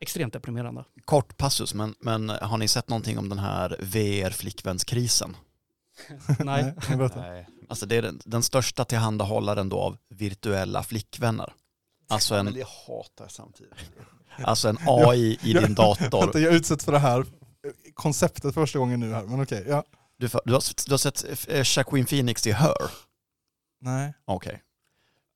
[0.00, 0.84] Extremt deprimerande.
[1.04, 5.36] Kort passus, men, men har ni sett någonting om den här VR-flickvänskrisen?
[6.38, 6.74] Nej.
[7.16, 7.48] Nej.
[7.68, 11.52] Alltså det är den, den största tillhandahållaren då av virtuella flickvänner.
[12.08, 13.74] Alltså en, Men jag hatar samtidigt.
[14.38, 16.20] alltså en AI i din dator.
[16.20, 17.26] Vänta, jag utsätts för det här
[17.94, 19.64] konceptet första gången nu här, men okej.
[19.68, 19.84] ja.
[20.22, 22.76] Du, du, har, du har sett eh, Jacqueline Phoenix i Her?
[23.80, 24.14] Nej.
[24.24, 24.62] Okej.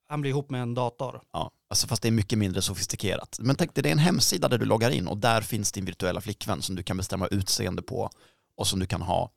[0.09, 1.21] Han blir ihop med en dator.
[1.33, 3.37] Ja, alltså fast det är mycket mindre sofistikerat.
[3.41, 5.85] Men tänk dig, det är en hemsida där du loggar in och där finns din
[5.85, 8.09] virtuella flickvän som du kan bestämma utseende på
[8.55, 9.31] och som du kan ha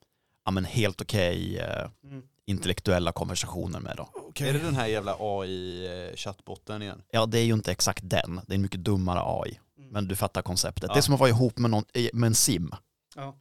[0.44, 2.22] ja, men helt okej eh, Mm.
[2.46, 3.96] intellektuella konversationer med.
[3.96, 4.08] Då.
[4.14, 4.48] Okej.
[4.48, 7.02] Är det den här jävla AI-chattbotten igen?
[7.10, 9.58] Ja, det är ju inte exakt den, det är en mycket dummare AI.
[9.78, 9.90] Mm.
[9.90, 10.84] Men du fattar konceptet.
[10.88, 10.94] Ja.
[10.94, 12.70] Det är som att vara ihop med, någon, eh, med en sim.
[13.16, 13.22] Ja.
[13.22, 13.34] Du har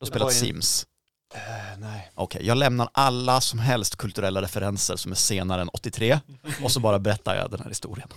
[0.00, 0.86] Det spelat Sims.
[1.34, 2.10] Eh, nej.
[2.14, 6.20] Okej, jag lämnar alla som helst kulturella referenser som är senare än 83
[6.62, 8.08] och så bara berättar jag den här historien.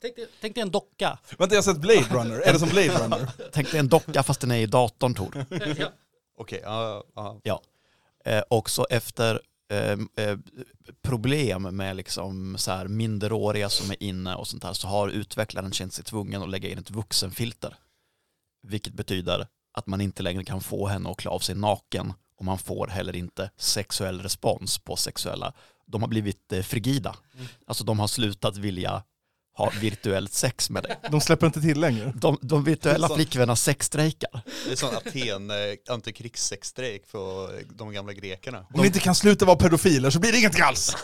[0.00, 1.18] Tänk, dig, tänk dig en docka.
[1.38, 3.30] Vänta jag har sett Blade Runner, är det som Blade Runner?
[3.52, 5.46] Tänk dig en docka fast den är i datorn Tor.
[5.78, 5.88] ja.
[6.36, 7.04] Okej, ja,
[7.42, 7.62] ja.
[8.24, 10.38] Eh, också efter eh, eh,
[11.02, 15.72] problem med liksom så här minderåriga som är inne och sånt här så har utvecklaren
[15.72, 17.76] känt sig tvungen att lägga in ett vuxenfilter.
[18.62, 22.12] Vilket betyder att man inte längre kan få henne att klä av sig naken
[22.44, 25.52] och man får heller inte sexuell respons på sexuella.
[25.86, 27.16] De har blivit eh, frigida.
[27.66, 29.02] Alltså de har slutat vilja
[29.56, 30.96] ha virtuellt sex med dig.
[31.10, 32.12] De släpper inte till längre.
[32.16, 34.40] De, de virtuella flickvännerna sexstrejkar.
[34.66, 35.56] Det är sån Aten eh,
[35.88, 38.66] antikrigssexstrejk för de gamla grekerna.
[38.74, 40.96] Om ni inte kan sluta vara pedofiler så blir det inget alls.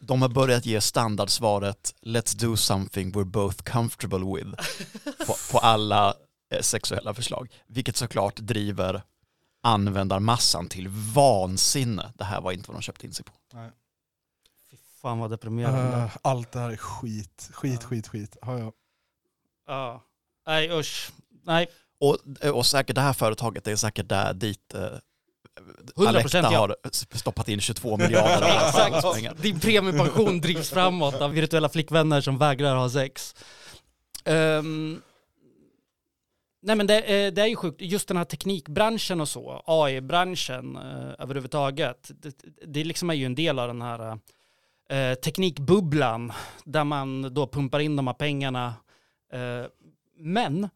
[0.00, 4.50] De har börjat ge standardsvaret “Let's do something we're both comfortable with”
[5.26, 6.14] på, på alla
[6.54, 7.48] eh, sexuella förslag.
[7.68, 9.02] Vilket såklart driver
[9.64, 12.12] användarmassan till vansinne.
[12.14, 13.32] Det här var inte vad de köpte in sig på.
[14.70, 15.96] Fy fan vad deprimerande.
[15.96, 17.88] Uh, allt det här är skit, skit, Ja.
[17.88, 18.36] skit, skit.
[18.42, 18.72] Ja, ja.
[19.66, 20.02] Ja.
[20.46, 21.10] Nej usch.
[21.44, 21.66] Nej,
[22.00, 22.18] Och,
[22.52, 24.80] och säkert det här företaget, det är säkert där dit eh,
[25.96, 26.58] 100% Alecta ja.
[26.58, 26.76] har
[27.18, 28.46] stoppat in 22 miljarder
[28.86, 29.42] Exakt.
[29.42, 33.34] Din premiepension drivs framåt av virtuella flickvänner som vägrar ha sex.
[34.24, 35.02] Ehm,
[36.64, 40.76] nej men det, eh, det är ju sjukt, just den här teknikbranschen och så, AI-branschen
[40.76, 42.34] eh, överhuvudtaget, det,
[42.66, 44.18] det liksom är ju en del av den här
[44.88, 46.32] eh, teknikbubblan
[46.64, 48.74] där man då pumpar in de här pengarna.
[49.32, 49.66] Eh,
[50.18, 50.68] men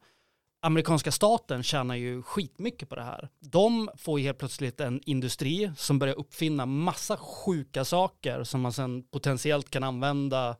[0.61, 3.29] amerikanska staten tjänar ju skitmycket på det här.
[3.39, 8.73] De får ju helt plötsligt en industri som börjar uppfinna massa sjuka saker som man
[8.73, 10.55] sen potentiellt kan använda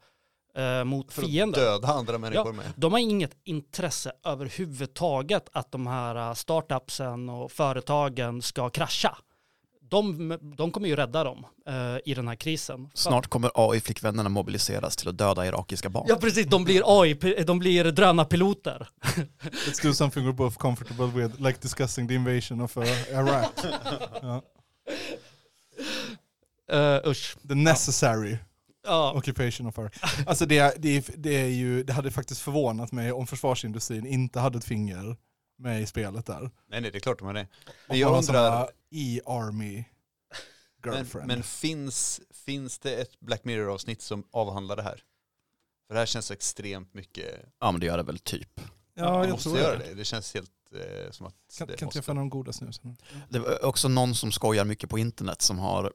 [0.56, 1.60] eh, mot För att fiender.
[1.60, 2.66] döda andra människor med.
[2.76, 9.18] De har inget intresse överhuvudtaget att de här eh, startupsen och företagen ska krascha.
[9.82, 12.90] De, de kommer ju rädda dem eh, i den här krisen.
[12.94, 16.06] Snart kommer AI-flickvännerna mobiliseras till att döda irakiska barn.
[16.10, 18.88] Ja precis, de blir AI, de blir drönarpiloter.
[19.68, 23.52] Let's do something we're both comfortable with, like discussing the invasion of uh, Iraq.
[24.22, 24.42] Ja.
[26.74, 27.38] Uh, usch.
[27.48, 28.38] The necessary Ja.
[29.16, 29.94] Occupation of Iraq.
[30.28, 34.58] Alltså det, det, det, är ju, det hade faktiskt förvånat mig om försvarsindustrin inte hade
[34.58, 35.18] ett finger
[35.58, 36.42] med i spelet där.
[36.42, 37.48] Nej, nej, det är klart de har det.
[37.88, 39.84] Men jag undrar, E-army
[40.86, 41.28] men, girlfriend.
[41.28, 45.04] men finns, finns det ett Black Mirror-avsnitt som avhandlar det här?
[45.88, 47.26] För det här känns så extremt mycket,
[47.60, 48.62] Ja men det gör det väl typ.
[48.94, 49.86] ja, det jag måste tror göra det.
[49.86, 49.94] det.
[49.94, 52.02] Det känns helt eh, som att Kan, det kan måste.
[52.02, 52.98] få någon goda snusen?
[53.30, 55.94] Det var också någon som skojar mycket på internet som har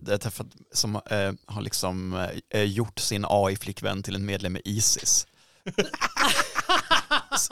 [0.00, 4.60] det är träffat, som eh, har liksom eh, gjort sin AI-flickvän till en medlem i
[4.64, 5.26] Isis.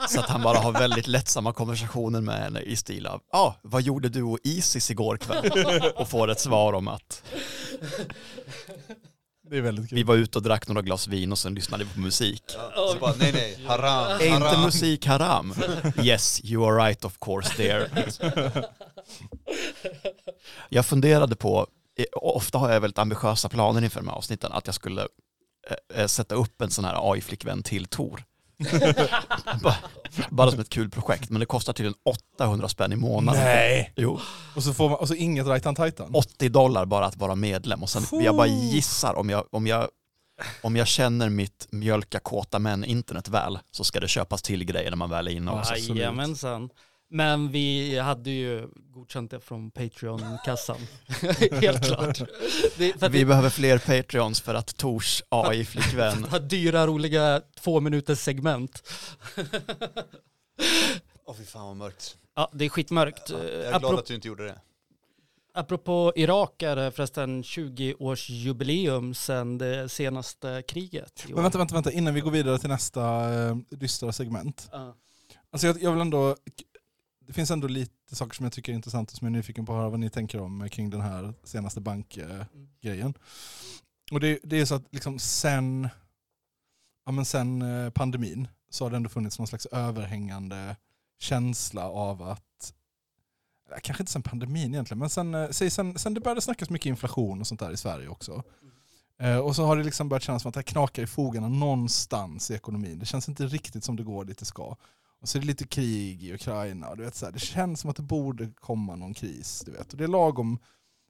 [0.09, 3.55] Så- att han bara har väldigt lättsamma konversationer med henne i stil av ja, ah,
[3.61, 5.65] vad gjorde du och Isis igår kväll?
[5.95, 7.23] Och får ett svar om att
[9.49, 9.95] Det är väldigt kul.
[9.95, 12.43] vi var ute och drack några glas vin och sen lyssnade vi på musik.
[12.75, 14.61] Ja, så bara, nej, nej, haram, Är inte haram.
[14.65, 15.53] musik haram?
[16.01, 17.89] Yes, you are right of course there.
[20.69, 21.65] Jag funderade på, eh,
[22.15, 25.01] ofta har jag väldigt ambitiösa planer inför de här avsnitten, att jag skulle
[25.91, 28.23] eh, eh, sätta upp en sån här AI-flickvän till Tor.
[29.63, 29.75] bara,
[30.29, 31.95] bara som ett kul projekt, men det kostar tydligen
[32.37, 33.43] 800 spänn i månaden.
[33.43, 33.93] Nej!
[33.95, 34.19] Jo,
[34.55, 36.15] Och så får man, och så inget right on titan.
[36.15, 39.89] 80 dollar bara att vara medlem och sen, jag bara gissar om jag, om jag
[40.61, 44.89] om jag känner mitt mjölka kåta män internet väl så ska det köpas till grejer
[44.89, 45.73] när man väl är inne också.
[45.73, 45.97] absolut.
[45.97, 46.69] Jajamensan.
[47.09, 50.77] Men vi hade ju godkänt det från Patreon-kassan.
[51.51, 52.19] Helt klart.
[52.77, 58.19] Det, Vi vi behöver fler Patreons för att Tors AI-flickvän har dyra, roliga två minuters
[58.19, 58.83] segment.
[61.25, 62.17] Åh fy fan vad mörkt.
[62.35, 63.29] Ja, det är skitmörkt.
[63.29, 64.61] Ja, jag är glad att du inte gjorde det.
[65.57, 71.25] Apropå Irak är det förresten 20-årsjubileum sedan det senaste kriget.
[71.29, 74.69] Men vänta, vänta, vänta, innan vi går vidare till nästa eh, dystra segment.
[74.71, 74.95] Ja.
[75.51, 76.35] Alltså jag, jag vill ändå,
[77.27, 79.65] det finns ändå lite saker som jag tycker är intressant och som jag är nyfiken
[79.65, 83.13] på att höra vad ni tänker om eh, kring den här senaste bankgrejen.
[84.11, 85.89] Och det, det är så att liksom sen,
[87.05, 90.75] ja men sen eh, pandemin så har det ändå funnits någon slags överhängande
[91.19, 92.73] känsla av att,
[93.81, 96.89] kanske inte sen pandemin egentligen, men sen, eh, säg sen, sen det började snackas mycket
[96.89, 98.43] inflation och sånt där i Sverige också.
[99.19, 102.51] Eh, och så har det liksom börjat kännas som att det knakar i fogarna någonstans
[102.51, 102.99] i ekonomin.
[102.99, 104.75] Det känns inte riktigt som det går dit det ska.
[105.21, 106.89] Och så är det lite krig i Ukraina.
[106.89, 109.63] och Du vet, så här, det känns som att det borde komma någon kris.
[109.65, 109.91] Du vet.
[109.91, 110.59] Och det är lagom,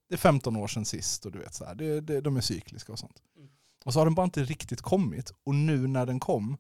[0.10, 2.41] det är 15 år sedan sist och du vet, så här, det, det, de är
[2.41, 3.22] cykliska och sånt.
[3.38, 3.50] Mm.
[3.86, 5.34] Och så har den bara inte riktigt kommit.
[5.44, 6.58] Och nu när den kom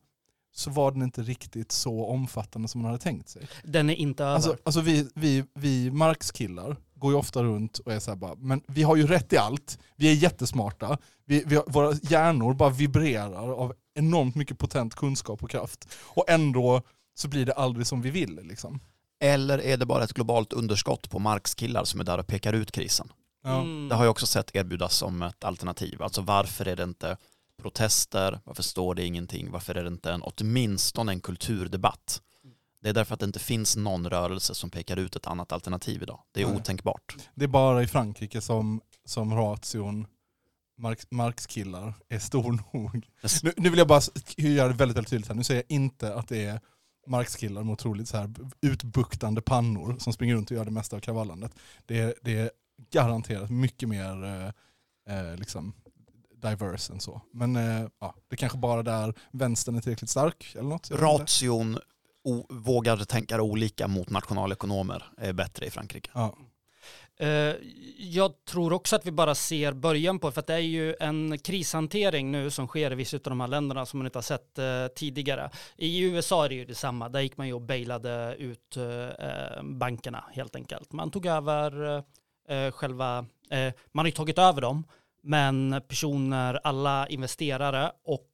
[0.55, 3.47] så var den inte riktigt så omfattande som man hade tänkt sig.
[3.63, 4.35] Den är inte över.
[4.35, 8.35] Alltså, alltså vi, vi, vi Marx-killar går ju ofta runt och är så här bara,
[8.35, 12.53] men vi har ju rätt i allt, vi är jättesmarta, vi, vi har, våra hjärnor
[12.53, 15.87] bara vibrerar av enormt mycket potent kunskap och kraft.
[15.97, 16.81] Och ändå
[17.15, 18.39] så blir det aldrig som vi vill.
[18.43, 18.79] Liksom.
[19.19, 22.71] Eller är det bara ett globalt underskott på markskillar som är där och pekar ut
[22.71, 23.11] krisen?
[23.43, 23.61] Ja.
[23.61, 23.89] Mm.
[23.89, 26.01] Det har jag också sett erbjudas som ett alternativ.
[26.01, 27.17] Alltså varför är det inte
[27.61, 28.39] protester?
[28.43, 29.51] Varför står det ingenting?
[29.51, 32.21] Varför är det inte en, åtminstone en kulturdebatt?
[32.81, 36.03] Det är därför att det inte finns någon rörelse som pekar ut ett annat alternativ
[36.03, 36.19] idag.
[36.31, 36.55] Det är Nej.
[36.55, 37.17] otänkbart.
[37.35, 40.07] Det är bara i Frankrike som, som ration
[40.77, 43.07] Marx, Marx-killar är stor nog.
[43.23, 43.43] Yes.
[43.43, 44.01] Nu, nu vill jag bara
[44.37, 45.35] göra det väldigt, väldigt tydligt här.
[45.35, 46.59] Nu säger jag inte att det är
[47.07, 50.99] Marx-killar med otroligt så här utbuktande pannor som springer runt och gör det mesta av
[50.99, 51.55] kravallandet.
[51.85, 52.51] Det är, det är
[52.91, 55.73] garanterat mycket mer eh, eh, liksom
[56.41, 57.21] diverse än så.
[57.31, 60.91] Men eh, ja, det är kanske bara där vänstern är tillräckligt stark eller något.
[60.91, 61.79] Ration
[62.49, 66.09] vågar tänka olika mot nationalekonomer är bättre i Frankrike.
[66.13, 66.37] Ja.
[67.17, 67.55] Eh,
[67.97, 71.39] jag tror också att vi bara ser början på för att det är ju en
[71.39, 74.57] krishantering nu som sker i vissa av de här länderna som man inte har sett
[74.57, 75.49] eh, tidigare.
[75.77, 80.23] I USA är det ju detsamma, där gick man ju och bailade ut eh, bankerna
[80.31, 80.93] helt enkelt.
[80.93, 82.03] Man tog över
[82.71, 83.25] själva,
[83.91, 84.83] man har ju tagit över dem,
[85.23, 88.31] men personer, alla investerare och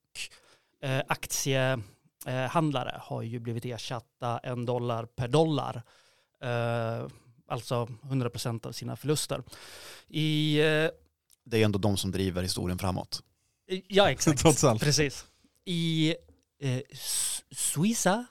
[1.07, 5.81] aktiehandlare har ju blivit ersatta en dollar per dollar.
[7.51, 9.43] Eh, alltså 100% av sina förluster.
[10.09, 10.89] I, eh,
[11.45, 13.21] Det är ändå de som driver historien framåt.
[13.87, 14.81] ja exakt, Trots allt.
[14.81, 15.25] precis.
[15.65, 16.15] I
[16.61, 16.81] eh,
[17.51, 18.25] Suiza,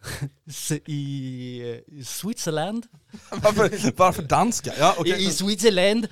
[0.86, 2.86] i eh, Switzerland,
[3.30, 4.72] Varför, varför danska?
[4.78, 5.22] Ja, okej.
[5.22, 6.08] i, i Switzerland,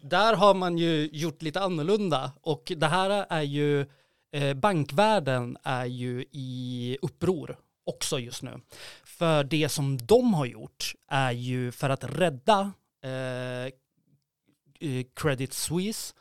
[0.00, 2.32] där har man ju gjort lite annorlunda.
[2.42, 3.86] Och det här är ju,
[4.32, 8.60] eh, bankvärlden är ju i uppror också just nu.
[9.04, 12.72] För det som de har gjort är ju för att rädda
[13.04, 13.72] eh,
[14.80, 16.14] eh Credit Suisse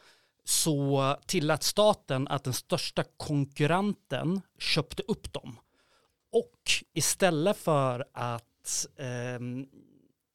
[0.43, 5.59] så tillät staten att den största konkurrenten köpte upp dem.
[6.31, 9.39] Och istället för att eh,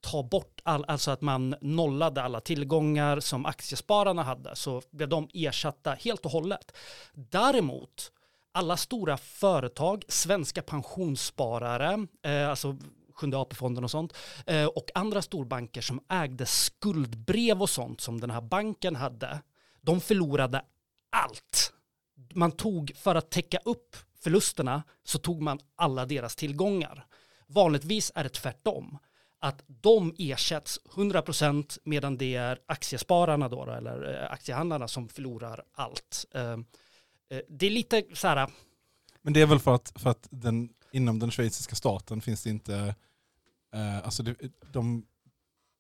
[0.01, 5.29] ta bort all, alltså att man nollade alla tillgångar som aktiespararna hade så blev de
[5.35, 6.77] ersatta helt och hållet.
[7.15, 8.12] Däremot
[8.57, 12.77] alla stora företag, svenska pensionssparare, eh, alltså
[13.14, 14.12] Sjunde AP-fonden och sånt,
[14.47, 19.40] eh, och andra storbanker som ägde skuldbrev och sånt som den här banken hade,
[19.81, 20.62] de förlorade
[21.11, 21.73] allt.
[22.35, 27.07] Man tog, för att täcka upp förlusterna, så tog man alla deras tillgångar.
[27.47, 28.99] Vanligtvis är det tvärtom.
[29.38, 36.25] Att de ersätts 100% medan det är aktiespararna då, eller eh, aktiehandlarna som förlorar allt.
[36.35, 36.57] Eh,
[37.31, 38.51] Eh, Det är lite så här,
[39.23, 42.51] Men det är väl för att, för att den, inom den schweiziska staten finns det
[42.51, 42.95] inte,
[43.75, 44.35] eh, alltså det,
[44.73, 45.07] de,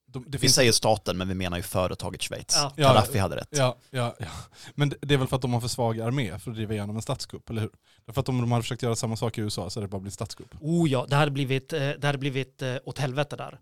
[0.06, 2.54] de, det Vi finns säger staten men vi menar ju företaget Schweiz.
[2.56, 2.72] Ja.
[2.76, 3.48] Gaddafi hade rätt.
[3.50, 4.26] Ja, ja, ja.
[4.74, 6.74] Men det det är väl för att de har för svag armé för att driva
[6.74, 7.70] igenom en statskupp, eller hur?
[8.04, 10.00] Därför att om de hade försökt göra samma sak i USA så hade det bara
[10.00, 10.54] blivit statskupp.
[10.60, 13.60] oh ja, det hade blivit, eh, det hade blivit eh, åt helvete där.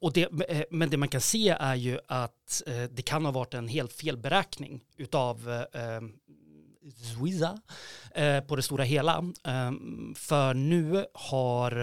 [0.00, 0.28] Och det,
[0.70, 4.84] men det man kan se är ju att det kan ha varit en helt felberäkning
[4.96, 5.64] utav
[6.94, 7.58] Suiza
[8.14, 9.16] eh, på det stora hela.
[9.46, 9.70] Eh,
[10.14, 11.82] för nu har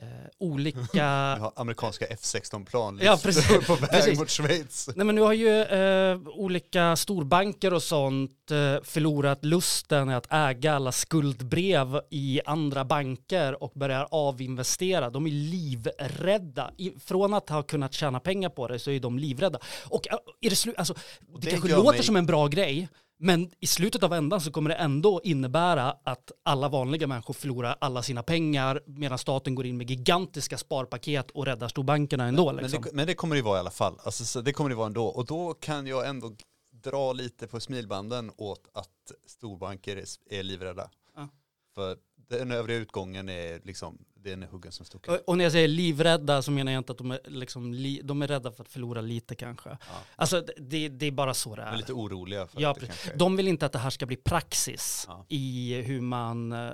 [0.00, 1.04] eh, olika
[1.40, 3.66] har amerikanska F16-plan Ja, precis.
[3.66, 4.18] på väg Precis.
[4.18, 4.88] mot Schweiz.
[4.96, 10.74] Nej men nu har ju eh, olika storbanker och sånt eh, förlorat lusten att äga
[10.74, 15.10] alla skuldbrev i andra banker och börjar avinvestera.
[15.10, 16.70] De är livrädda.
[16.76, 19.58] I, från att ha kunnat tjäna pengar på det så är de livrädda.
[19.88, 22.88] Och eh, är det slut, alltså, det, det kanske låter mig- som en bra grej,
[23.18, 27.76] men i slutet av ändan så kommer det ändå innebära att alla vanliga människor förlorar
[27.80, 32.52] alla sina pengar medan staten går in med gigantiska sparpaket och räddar storbankerna ändå.
[32.52, 32.82] Men Liksom.
[32.82, 33.98] det, men det kommer det vara i alla fall.
[34.04, 35.06] Alltså, så det kommer det vara ändå.
[35.06, 36.32] Och då kan jag ändå
[36.70, 40.90] dra lite på smilbanden åt att storbanker är, är livrädda.
[41.16, 41.28] Ja.
[41.74, 41.96] För
[42.28, 43.98] den övriga utgången är liksom,
[44.30, 45.14] den är huggen som stucken.
[45.14, 48.00] Och- Och när jag säger livrädda så menar jag inte att de är, liksom, li,
[48.04, 49.68] de är rädda för att förlora lite kanske.
[49.70, 49.76] Ja.
[50.16, 51.76] Alltså det, det är bara så det De är är.
[51.76, 54.16] lite oroliga för Ja, att det kanske De vill inte att det här ska bli
[54.16, 55.24] praxis Ja.
[55.28, 56.70] i hur man uh,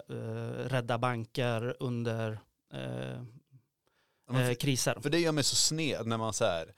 [0.67, 2.33] räddar banker under
[2.75, 3.23] eh,
[4.31, 4.99] för, kriser.
[5.03, 6.73] för det gör mig så sned när man så här,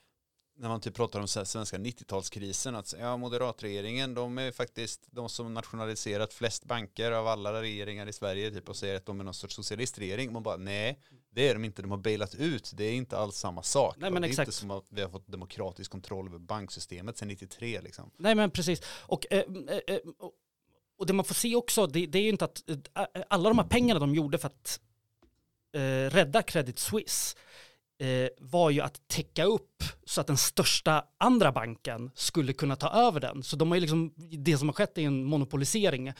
[0.59, 5.29] när man typ pratar om så svenska 90-talskrisen, att ja, moderatregeringen, de är faktiskt de
[5.29, 9.23] som nationaliserat flest banker av alla regeringar i Sverige typ, och säger att de är
[9.23, 10.33] någon sorts socialistregering.
[10.33, 10.99] Man bara, nej,
[11.29, 13.95] det är de inte, de har bailat ut, det är inte alls samma sak.
[13.97, 14.47] Nej, men det är exakt.
[14.47, 18.11] inte som att vi har fått demokratisk kontroll över banksystemet sedan 93 liksom.
[18.17, 18.81] Nej men precis.
[19.01, 20.33] Och, eh, eh, eh, och-
[20.99, 22.77] och det man får se också, det, det är ju inte att eh,
[23.29, 24.79] alla de här pengarna de gjorde för att
[25.73, 25.79] eh,
[26.15, 27.37] rädda Credit Suisse
[27.99, 32.89] eh, var ju att täcka upp så att den största andra banken skulle kunna ta
[32.89, 33.43] över den.
[33.43, 36.13] Så de har ju liksom, det som har skett är en monopolisering.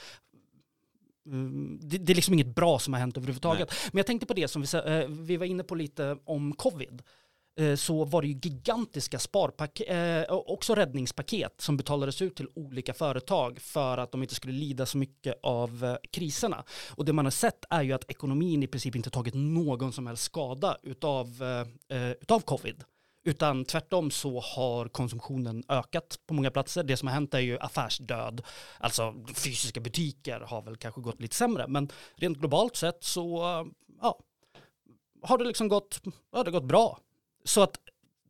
[1.26, 3.74] Mm, Det, det är liksom inget bra som har hänt överhuvudtaget.
[3.92, 7.02] Men jag tänkte på det som vi, eh, vi var inne på lite om covid.
[7.58, 12.48] Eh, så var det ju gigantiska sparpaket, eh, och också räddningspaket som betalades ut till
[12.56, 16.64] olika företag för att de inte skulle lida så mycket av eh, kriserna.
[16.90, 20.08] Och det man har sett är ju att ekonomin i princip inte tagit någon som
[20.08, 22.84] helst skada utav, eh, eh utav covid.
[23.24, 26.84] Utan tvärtom så har konsumtionen ökat på många platser.
[26.84, 28.42] Det som har hänt är ju affärsdöd.
[28.80, 31.68] Alltså fysiska butiker har väl kanske gått lite sämre.
[31.68, 33.66] Men rent globalt sett så eh,
[34.02, 34.20] ja,
[35.22, 37.00] har det liksom gått, ja, det har gått bra.
[37.48, 37.78] Så att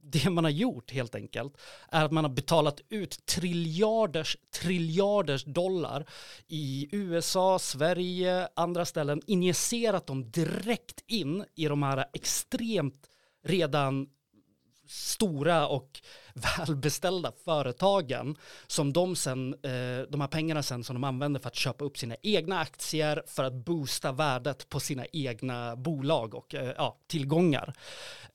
[0.01, 1.57] det man har gjort helt enkelt
[1.91, 6.05] är att man har betalat ut triljarders, triljarders dollar
[6.47, 13.09] i USA, Sverige, andra ställen, injicerat dem direkt in i de här extremt
[13.43, 14.09] redan
[14.87, 16.01] stora och
[16.33, 21.55] välbeställda företagen som de sen, eh, de här pengarna sen som de använder för att
[21.55, 26.73] köpa upp sina egna aktier för att boosta värdet på sina egna bolag och eh,
[26.77, 27.73] ja, tillgångar.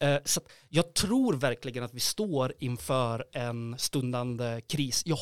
[0.01, 5.03] Eh, så att jag tror verkligen att vi står inför en stundande kris.
[5.07, 5.19] Jag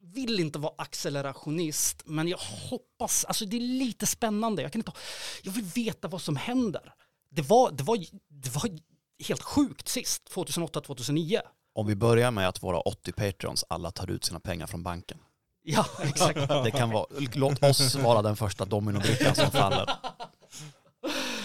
[0.00, 4.62] vill inte vara accelerationist, men jag hoppas, alltså det är lite spännande.
[4.62, 4.92] Jag, kan inte,
[5.42, 6.94] jag vill veta vad som händer.
[7.30, 7.96] Det var, det var,
[8.28, 8.78] det var
[9.28, 11.40] helt sjukt sist, 2008-2009.
[11.74, 15.18] Om vi börjar med att våra 80 patreons alla tar ut sina pengar från banken.
[15.62, 16.48] Ja, exakt.
[16.64, 19.90] Det kan vara, låt oss vara den första dominobrickan som faller.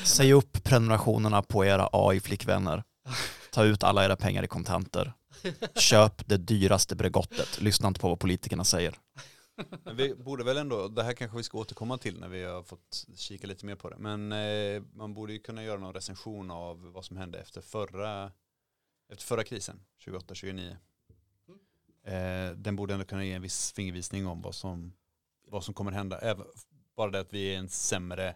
[0.03, 2.83] Säg upp prenumerationerna på era AI-flickvänner.
[3.51, 5.13] Ta ut alla era pengar i kontanter.
[5.75, 7.61] Köp det dyraste Bregottet.
[7.61, 8.95] Lyssna inte på vad politikerna säger.
[9.83, 12.63] Men vi borde väl ändå, det här kanske vi ska återkomma till när vi har
[12.63, 16.51] fått kika lite mer på det, men eh, man borde ju kunna göra någon recension
[16.51, 18.31] av vad som hände efter förra,
[19.09, 20.75] efter förra krisen, 28-29.
[22.05, 24.93] Eh, den borde ändå kunna ge en viss fingervisning om vad som,
[25.47, 26.19] vad som kommer hända.
[26.19, 26.45] Även,
[26.95, 28.35] bara det att vi är en sämre,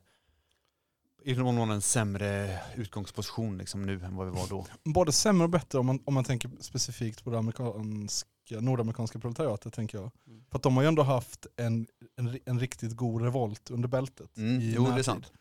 [1.24, 4.66] i någon mån en sämre utgångsposition liksom nu än vad vi var då.
[4.84, 9.74] Både sämre och bättre om man, om man tänker specifikt på det amerikanska, nordamerikanska proletariatet
[9.74, 10.12] tänker jag.
[10.28, 10.44] Mm.
[10.50, 14.38] För att de har ju ändå haft en, en, en riktigt god revolt under bältet.
[14.38, 15.32] Mm, i jo, det är sant.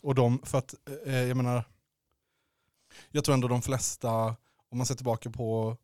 [0.00, 0.74] Och de, för att
[1.06, 1.64] eh, jag menar,
[3.10, 4.36] jag tror ändå de flesta,
[4.68, 5.76] om man ser tillbaka på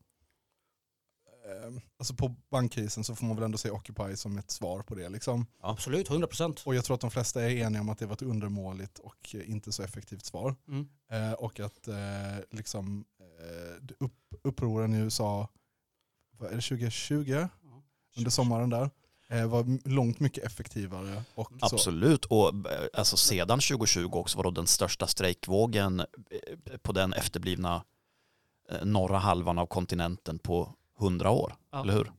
[1.44, 4.94] eh, Alltså på bankkrisen så får man väl ändå se Occupy som ett svar på
[4.94, 5.08] det.
[5.08, 5.46] Liksom.
[5.60, 6.62] Absolut, 100 procent.
[6.66, 9.34] Och jag tror att de flesta är eniga om att det var ett undermåligt och
[9.34, 10.54] eh, inte så effektivt svar.
[10.68, 10.88] Mm.
[11.10, 11.96] Eh, och att eh,
[12.50, 15.48] liksom, eh, upp, upproren i USA,
[16.38, 17.46] vad är det 2020?
[18.16, 18.90] Under sommaren där.
[19.28, 21.22] Eh, var långt mycket effektivare.
[21.34, 21.74] Och så.
[21.74, 26.06] Absolut, och eh, alltså sedan 2020 också var då den största strejkvågen eh,
[26.82, 27.84] på den efterblivna
[28.82, 31.82] norra halvan av kontinenten på hundra år, Ja.
[31.82, 32.12] eller hur?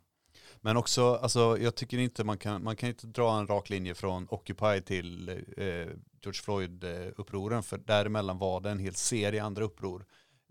[0.61, 3.95] Men också, alltså, jag tycker inte man kan, man kan inte dra en rak linje
[3.95, 5.65] från Occupy till eh,
[6.23, 10.05] George Floyd-upproren, för däremellan var det en hel serie andra uppror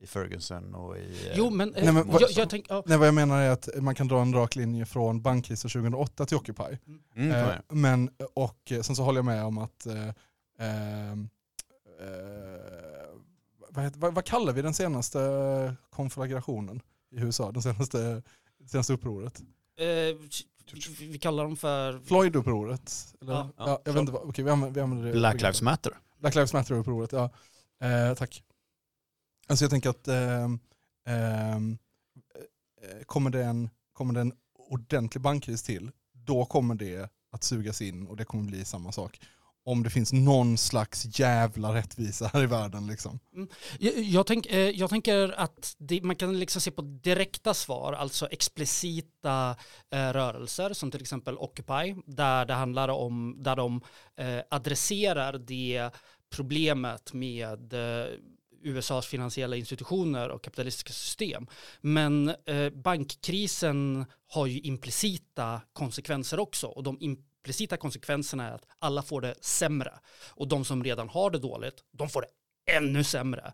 [0.04, 1.00] i Ferguson och i...
[1.26, 3.40] eh, Jo, men, eh, Nej, men vad- jag, jag tänker, ja, Nej, vad jag menar
[3.42, 6.62] är att man kan dra en rak linje från bankkrisen 2008 till Occupy.
[6.86, 10.08] Mm, kom Eh, men, och eh, sen så håller jag med om att, eh,
[10.58, 11.16] eh, eh,
[13.70, 15.18] vad, heter, vad, vad kallar vi den senaste
[15.90, 16.80] konflagrationen
[17.10, 17.52] i USA?
[17.52, 18.22] Den senaste,
[18.66, 19.42] senaste upproret?
[19.78, 20.16] eh,
[21.00, 21.98] vi kallar dem för...
[21.98, 23.14] Floyd-upproret?
[23.20, 23.50] Ja.
[23.56, 25.12] Ja, jag vet inte, okej, vi använder, vi använder det.
[25.12, 25.92] Black Lives Matter.
[26.18, 27.30] Black Lives Matter-upproret, ja.
[27.88, 28.42] Eh, tack.
[29.46, 31.58] Alltså jag tänker att eh, eh,
[33.06, 34.32] kommer, det en, kommer det en
[34.68, 39.20] ordentlig bankkris till, då kommer det att sugas in och det kommer bli samma sak.
[39.66, 42.86] Om det finns någon slags jävla rättvisa här i världen.
[42.86, 43.18] Liksom.
[43.34, 43.48] Mm.
[43.78, 47.92] Jag, jag, tänk, eh, jag tänker att det, man kan liksom se på direkta svar,
[47.92, 49.56] alltså explicita
[49.90, 53.80] eh, rörelser som till exempel Occupy, där det handlar om, där de
[54.16, 55.90] eh, adresserar det
[56.30, 58.06] problemet med eh,
[58.64, 61.46] USAs finansiella institutioner och kapitalistiska system.
[61.80, 69.02] Men eh, bankkrisen har ju implicita konsekvenser också och de implicita konsekvenserna är att alla
[69.02, 69.92] får det sämre
[70.28, 73.52] och de som redan har det dåligt, de får det ännu sämre.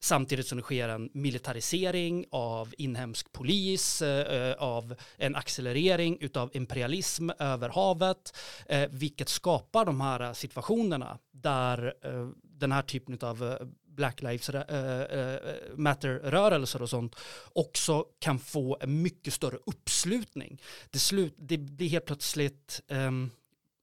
[0.00, 7.30] Samtidigt som det sker en militarisering av inhemsk polis, eh, av en accelerering utav imperialism
[7.38, 8.36] över havet,
[8.66, 13.66] eh, vilket skapar de här situationerna där eh, den här typen av eh,
[13.96, 15.38] Black Lives eh, eh,
[15.74, 17.16] Matter-rörelser och sånt
[17.52, 20.62] också kan få en mycket större uppslutning.
[20.90, 23.30] Det, slut, det blir helt plötsligt, um,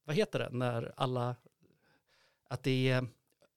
[0.06, 1.36] vad heter det, när alla,
[2.50, 3.04] att det eh,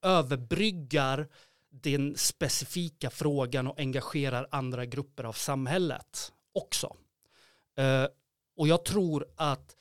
[0.01, 1.27] överbryggar
[1.69, 6.95] den specifika frågan och engagerar andra grupper av samhället också.
[7.79, 8.05] Uh,
[8.57, 9.75] och jag tror att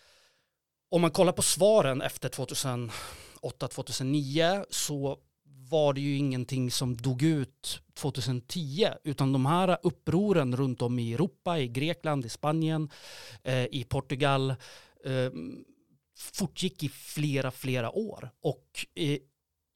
[0.89, 5.19] om man kollar på svaren efter 2008-2009 så
[5.69, 11.13] var det ju ingenting som dog ut 2010 utan de här upproren runt om i
[11.15, 12.91] Europa, i Grekland, i Spanien,
[13.43, 14.51] eh, i Portugal
[15.05, 15.31] eh,
[16.17, 19.19] fortgick i flera, flera år och eh,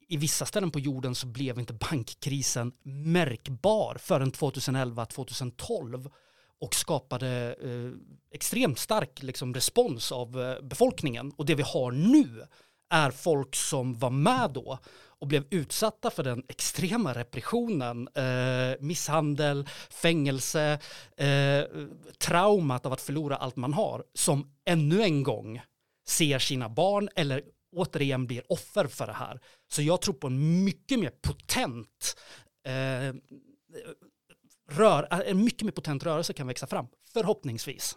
[0.09, 6.11] i vissa ställen på jorden så blev inte bankkrisen märkbar förrän 2011-2012
[6.61, 7.91] och skapade eh,
[8.35, 11.33] extremt stark liksom, respons av eh, befolkningen.
[11.37, 12.47] Och det vi har nu
[12.91, 14.79] är folk som var med då
[15.21, 20.79] och blev utsatta för den extrema repressionen, eh, misshandel, fängelse,
[21.17, 21.65] eh,
[22.19, 25.63] traumat av att förlora allt man har, som ännu en gång
[26.09, 27.43] ser sina barn eller
[27.77, 29.41] återigen blir offer för det här.
[29.71, 32.17] Så jag tror på en mycket mer potent
[32.67, 33.15] eh,
[34.71, 37.97] rör, en mycket mer potent rörelse kan växa fram, förhoppningsvis.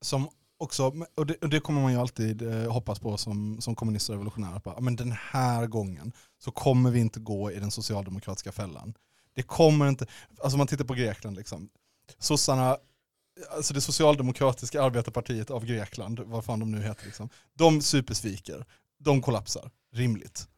[0.00, 0.30] Som
[0.60, 4.08] också, och det, och det kommer man ju alltid eh, hoppas på som, som kommunist
[4.08, 8.94] och revolutionär, men den här gången så kommer vi inte gå i den socialdemokratiska fällan.
[9.34, 10.06] Det kommer inte,
[10.42, 11.68] alltså man tittar på Grekland liksom,
[12.18, 12.76] sossarna
[13.50, 18.66] alltså det socialdemokratiska arbetarpartiet av Grekland, vad fan de nu heter, liksom, de supersviker,
[18.98, 20.48] de kollapsar, rimligt.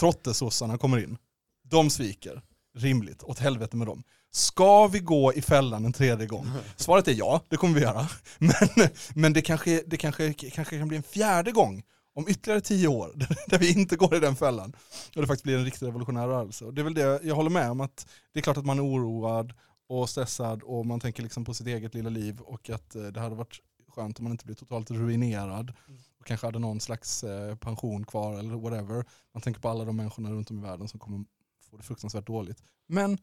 [0.00, 1.18] Trottesossarna kommer in,
[1.62, 2.42] de sviker,
[2.74, 4.02] rimligt, åt helvete med dem.
[4.32, 6.50] Ska vi gå i fällan en tredje gång?
[6.76, 8.08] Svaret är ja, det kommer vi göra.
[8.38, 11.82] Men, men det, kanske, det kanske, kanske kan bli en fjärde gång
[12.14, 13.12] om ytterligare tio år
[13.46, 14.72] där vi inte går i den fällan.
[15.16, 16.64] Och det faktiskt blir en riktig revolutionär rörelse.
[16.64, 18.78] Och det är väl det jag håller med om, att det är klart att man
[18.78, 19.52] är oroad
[19.88, 23.20] och stressad och man tänker liksom på sitt eget lilla liv och att eh, det
[23.20, 25.72] hade varit skönt om man inte blir totalt ruinerad
[26.20, 29.04] och kanske hade någon slags eh, pension kvar eller whatever.
[29.34, 31.24] Man tänker på alla de människorna runt om i världen som kommer
[31.70, 32.62] få det fruktansvärt dåligt.
[32.86, 33.18] Men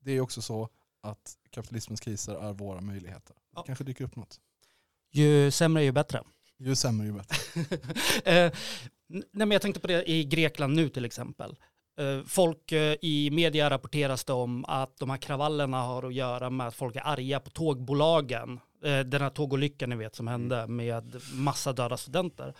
[0.00, 0.68] det är också så
[1.00, 3.34] att kapitalismens kriser är våra möjligheter.
[3.34, 3.62] Det ja.
[3.62, 4.40] kanske dyker upp något.
[5.10, 6.22] Ju sämre ju bättre.
[6.58, 7.60] Ju sämre ju bättre.
[8.46, 8.52] eh,
[9.08, 11.56] nej men jag tänkte på det i Grekland nu till exempel.
[11.98, 16.50] Eh, folk eh, i media rapporteras det om att de här kravallerna har att göra
[16.50, 18.60] med att folk är arga på tågbolagen.
[18.84, 20.76] Eh, den här tågolyckan ni vet som hände mm.
[20.76, 22.54] med massa döda studenter.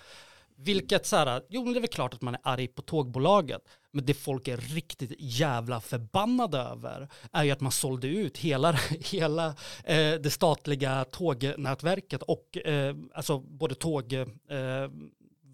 [0.57, 3.63] Vilket så här, jo det är väl klart att man är arg på tågbolaget.
[3.93, 8.73] Men det folk är riktigt jävla förbannade över är ju att man sålde ut hela,
[9.11, 9.47] hela
[9.85, 14.27] eh, det statliga tågnätverket och eh, alltså både tåg, eh,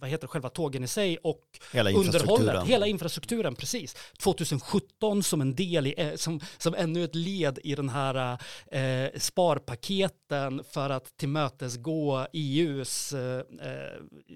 [0.01, 1.43] vad heter det, själva tågen i sig och
[1.73, 3.97] hela underhållet, hela infrastrukturen, precis.
[4.23, 8.39] 2017 som en del i, eh, som, som ännu ett led i den här
[8.73, 13.43] eh, sparpaketen för att tillmötesgå EUs eh,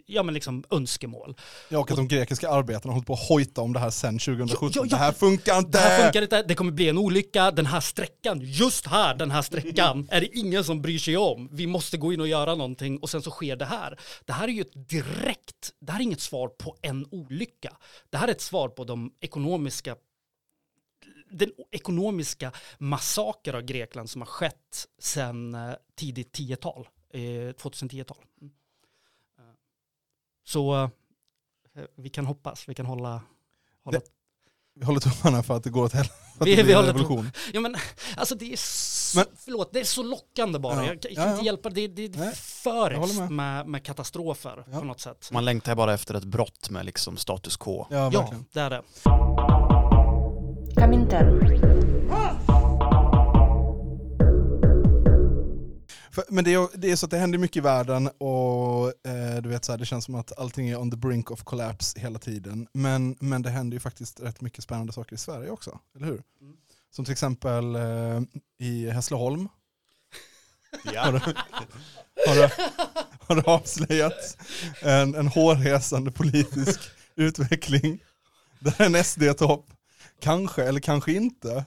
[0.07, 1.37] ja, men liksom önskemål.
[1.69, 4.19] Ja, och att de grekiska arbetarna har hållit på att hojta om det här sedan
[4.19, 4.71] 2017.
[4.75, 4.97] Ja, ja, ja.
[4.97, 5.79] Det här funkar inte!
[5.79, 9.31] Det här funkar inte, det kommer bli en olycka, den här sträckan, just här, den
[9.31, 11.49] här sträckan, är det ingen som bryr sig om.
[11.53, 13.99] Vi måste gå in och göra någonting och sen så sker det här.
[14.25, 17.77] Det här är ju ett direkt det här är inget svar på en olycka.
[18.11, 19.97] Det här är ett svar på de ekonomiska
[21.31, 28.17] den ekonomiska massaker av Grekland som har skett sedan eh, tidigt 10-tal, 2010-tal.
[28.19, 28.53] Eh, mm.
[29.39, 29.55] eh,
[30.45, 30.91] så
[31.97, 33.23] vi kan hoppas, vi kan hålla,
[33.85, 34.05] hålla det,
[34.75, 36.19] vi håller tummarna för att det går åt helvete.
[36.41, 37.31] Vi, vi håller revolution.
[37.53, 37.77] Ja, men,
[38.17, 40.75] alltså det är så, men, förlåt, det är så lockande bara.
[40.75, 41.89] Ja, jag, kan ja, inte hjälpa det.
[41.89, 43.31] Det är för med.
[43.31, 45.29] Med, med katastrofer på något sätt.
[45.33, 47.87] Man längtar bara efter ett brott med liksom status quo.
[47.91, 48.83] Ja, ja det är det.
[56.13, 59.43] För, men det är, det är så att det händer mycket i världen och eh,
[59.43, 62.01] du vet så här, det känns som att allting är on the brink of collapse
[62.01, 62.69] hela tiden.
[62.73, 66.23] Men, men det händer ju faktiskt rätt mycket spännande saker i Sverige också, eller hur?
[66.41, 66.57] Mm.
[66.97, 68.21] Som till exempel eh,
[68.59, 69.49] i Hässleholm.
[70.95, 71.03] Ja.
[71.03, 71.19] Har, du,
[72.27, 72.49] har, du,
[73.21, 74.37] har du avslöjat
[74.81, 76.81] en, en hårresande politisk
[77.17, 77.99] utveckling
[78.59, 79.67] där en SD-topp
[80.21, 81.65] kanske eller kanske inte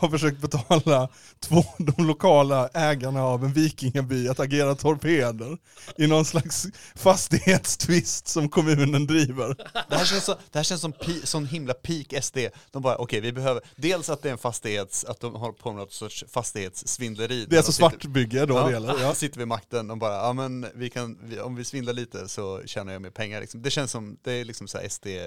[0.00, 1.08] har försökt betala
[1.40, 5.58] två, de lokala ägarna av en vikingaby att agera torpeder
[5.96, 9.54] i någon slags fastighetstvist som kommunen driver.
[9.88, 12.38] Det här känns, så, det här känns som pi, sån himla peak SD.
[12.70, 15.72] De bara, okej vi behöver, dels att det är en fastighets, att de har på
[15.72, 17.46] med något sorts fastighetssvindleri.
[17.48, 18.90] Det är alltså de svartbygge då det gäller.
[19.00, 19.14] Ja.
[19.14, 22.62] sitter vid makten, de bara, ja men vi kan, vi, om vi svindlar lite så
[22.66, 23.40] tjänar jag mer pengar.
[23.40, 23.62] Liksom.
[23.62, 25.24] Det känns som, det är liksom så SD eh,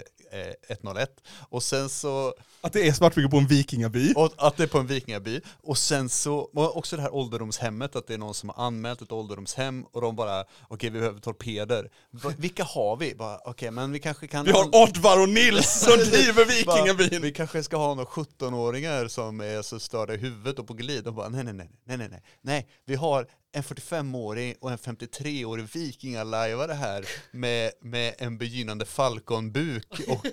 [0.69, 1.09] 101.
[1.49, 4.13] Och sen så, Att det är svartbygge på en vikingaby.
[4.15, 5.41] och att det på en vikingaby.
[5.61, 9.01] Och sen så, och också det här ålderdomshemmet, att det är någon som har anmält
[9.01, 11.89] ett ålderdomshem och de bara, okej vi behöver torpeder.
[12.37, 13.15] Vilka har vi?
[13.45, 14.45] Okej men vi kanske kan...
[14.45, 17.21] Vi har Oddvar och Nils som driver vikingabyn.
[17.21, 21.03] Vi kanske ska ha några 17-åringar som är så störda i huvudet och på glid.
[21.03, 22.67] De bara nej, nej, nej, nej, nej, nej, nej.
[22.85, 30.25] Vi har en 45-årig och en 53-årig vikingalajvare här med, med en begynnande falkonbuk och,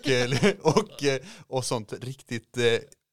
[0.77, 2.65] och, eh, och sånt riktigt eh,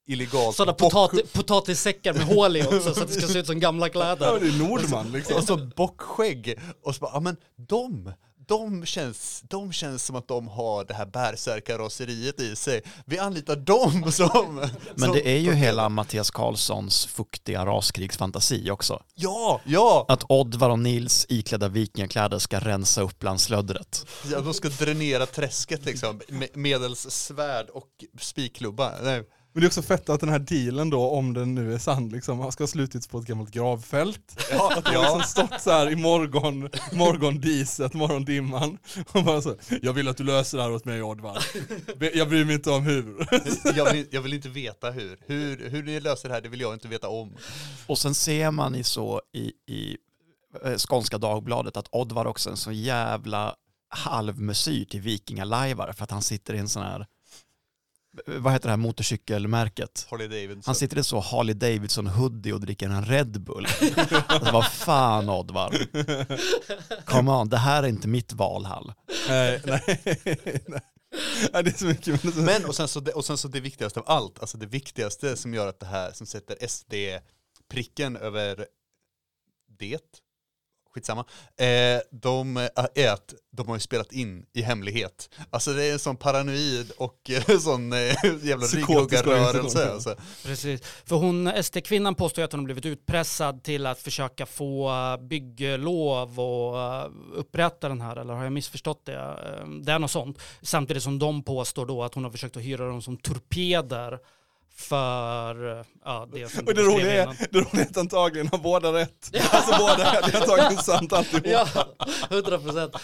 [0.08, 0.55] illegalt.
[0.55, 3.86] Sådana potati, potatissäckar med hål i också så att det ska se ut som gamla
[3.86, 4.39] Ja, kläder.
[4.39, 5.36] det är Nordman liksom.
[5.36, 6.60] Och så bockskägg.
[6.84, 7.38] Och så bara, ja men
[7.68, 8.12] de,
[8.47, 12.82] de känns, de känns som att de har det här bärsärkarraseriet i sig.
[13.05, 14.70] Vi anlitar dem som...
[14.95, 19.01] Men det är ju hela Mattias Karlssons fuktiga raskrigsfantasi också.
[19.16, 20.05] Ja, ja!
[20.08, 24.05] Att Oddvar och Nils iklädda vikingakläder ska rensa upp bland slöddret.
[24.32, 27.88] Ja, de ska dränera träsket liksom, med medels svärd och
[28.20, 28.93] spikklubba.
[29.03, 29.24] Nej.
[29.58, 32.10] Men det är också fett att den här dealen då, om den nu är sann,
[32.10, 34.47] liksom, ska ha slutits på ett gammalt gravfält.
[34.51, 38.78] Ja, Att de har liksom stått så här i morgon, morgondiset, morgondimman.
[39.12, 41.45] Och bara så, jag vill att du löser det här åt mig Oddvar.
[42.14, 43.28] Jag bryr mig inte om hur.
[43.76, 45.18] jag, vill, jag vill inte veta hur.
[45.26, 45.70] hur.
[45.70, 47.38] Hur ni löser det här, det vill jag inte veta om.
[47.88, 49.97] Och sen ser man i så i, i
[50.64, 53.55] eh, Skånska Dagbladet att Oddvar också är en så jävla
[53.89, 57.05] halvmesyr till vikingalajvar för att han sitter i en sån här
[58.26, 60.07] vad heter det här motorcykelmärket?
[60.09, 60.63] Harley Davidson.
[60.65, 63.68] Han sitter i så Harley Davidson hoodie och dricker en Red Bull.
[64.28, 65.78] alltså, vad fan Oddvar?
[67.05, 68.93] Come on, det här är inte mitt valhall.
[69.30, 69.84] Nej, nej,
[70.68, 70.82] nej.
[71.53, 72.36] Nej, Det är så mycket.
[72.36, 75.38] Men och sen, så det, och sen så det viktigaste av allt, alltså det viktigaste
[75.38, 78.65] som gör att det här, som sätter SD-pricken över
[79.80, 79.99] det,
[80.98, 81.26] skitsamma,
[81.60, 82.64] eh, de eh,
[82.95, 85.30] är att de har ju spelat in i hemlighet.
[85.50, 88.00] Alltså det är en sån paranoid och eh, sån eh,
[88.41, 89.91] jävla rygghuggarrörelse.
[89.91, 90.16] Alltså.
[90.45, 90.82] Precis.
[91.06, 94.91] För hon, SD-kvinnan påstår ju att hon har blivit utpressad till att försöka få
[95.22, 99.14] bygglov och upprätta den här, eller har jag missförstått det?
[99.82, 100.41] Det är något sånt.
[100.62, 104.20] Samtidigt som de påstår då att hon har försökt att hyra dem som torpeder
[104.78, 108.93] för ja, det som Och det roliga, är, det roliga är att antagligen har båda
[108.93, 109.32] rätt.
[109.51, 111.47] Alltså båda, det är antagligen sant alltihop.
[111.47, 111.67] Ja,
[112.30, 112.95] 100 procent.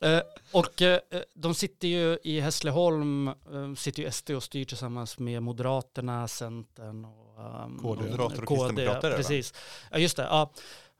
[0.00, 0.20] Eh,
[0.52, 0.98] och eh,
[1.34, 7.04] de sitter ju i Hässleholm, eh, sitter ju SD och styr tillsammans med Moderaterna, Centern
[7.04, 8.02] och um, KD.
[8.02, 9.16] Moderater och kristdemokrater, va?
[9.16, 9.54] Precis.
[9.90, 10.22] Ja, just det.
[10.22, 10.52] Ja.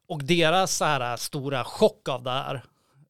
[0.08, 2.64] Och deras så här, stora chock av det här,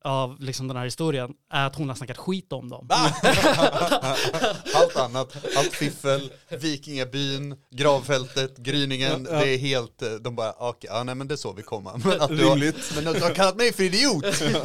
[0.07, 2.89] av liksom den här historien, är att hon har snackat skit om dem.
[4.75, 9.45] allt annat, allt fiffel, vikingabyn, gravfältet, gryningen, Ja, ja.
[9.45, 12.01] det är helt, eh, de bara, okej, ja nej men det såg vi komma.
[12.05, 12.57] Men att du har,
[12.97, 14.59] men att du har kallat mig för idiot, det, är-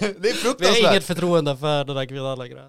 [0.00, 0.90] det är Vi har fruktansvärt.
[0.92, 2.68] inget förtroende för den här kvinnan längre.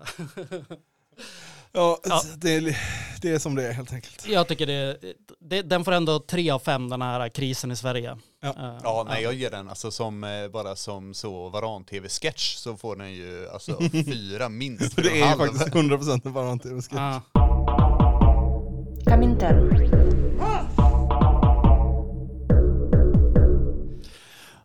[1.72, 2.24] Ja, Ja.
[2.38, 2.78] Det, är,
[3.22, 4.28] det är som det är helt enkelt.
[4.28, 4.97] Jag tycker det,
[5.39, 8.17] det, den får ändå tre av fem, den här krisen i Sverige.
[8.42, 8.50] Ja.
[8.50, 12.96] Eh, Ja, nej jag ger den alltså som, eh, bara som så varan-tv-sketch så får
[12.96, 14.94] den ju alltså fyra minst.
[14.94, 16.34] För det är ju faktiskt 100% en
[16.92, 17.22] Ja.
[19.06, 19.90] Comintern.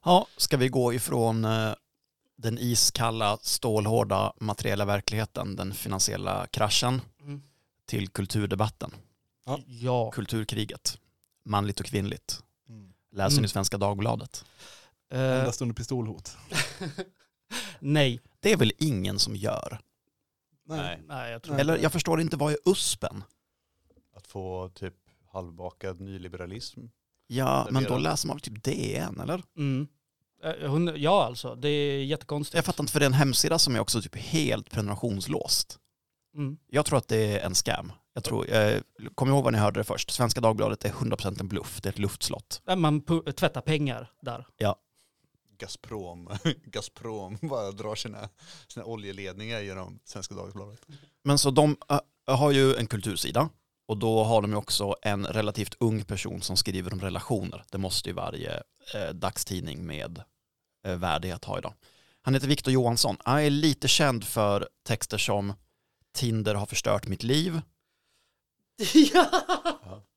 [0.05, 1.73] Ja, ska vi gå ifrån eh,
[2.37, 7.43] den iskalla, stålhårda materiella verkligheten, den finansiella kraschen, Mm.
[7.87, 8.91] till kulturdebatten,
[9.67, 10.11] ja.
[10.11, 10.99] kulturkriget,
[11.45, 12.41] manligt och kvinnligt.
[13.15, 13.43] Läser Mm.
[13.43, 14.45] ni Svenska Dagbladet?
[15.13, 16.37] Eh, Endast under pistolhot.
[17.79, 18.21] nej.
[18.41, 19.79] Det är väl ingen som gör?
[20.67, 21.59] Nej, nej, jag tror.
[21.61, 23.25] Eller jag förstår inte, vad är USPen?
[24.17, 24.95] att få typ
[25.33, 26.81] halvbakad nyliberalism.
[27.27, 29.43] Ja, men då läser man typ DN, eller?
[29.57, 29.89] Mm.
[30.45, 31.55] Eh, hon, ja, alltså.
[31.55, 32.55] Det är jättekonstigt.
[32.55, 35.79] Jag fattar inte, för det är en hemsida som är också typ helt prenumerationslåst.
[36.35, 36.57] Mm.
[36.67, 37.93] Jag tror att det är en scam.
[38.15, 38.81] Jag tror, eh,
[39.15, 40.11] kom ihåg vad ni hörde det först.
[40.11, 41.81] Svenska Dagbladet är 100% en bluff.
[41.83, 42.63] Det är ett luftslott.
[42.65, 43.01] Där Man
[43.37, 44.47] tvättar pengar där.
[45.59, 46.31] Gazprom,
[46.65, 48.29] Gazprom bara drar sina,
[48.69, 50.81] sina oljeledningar genom Svenska Dagbladet.
[51.23, 53.49] Men så de äh, har ju en kultursida
[53.87, 57.65] och då har de ju också en relativt ung person som skriver om relationer.
[57.71, 58.63] Det måste ju varje
[58.95, 60.23] eh, dagstidning med
[60.87, 61.75] eh, värdighet ha idag.
[62.23, 63.17] Han heter Viktor Johansson.
[63.25, 65.53] Han är lite känd för texter som
[66.15, 67.61] Tinder har förstört mitt liv.
[69.15, 69.31] Ja.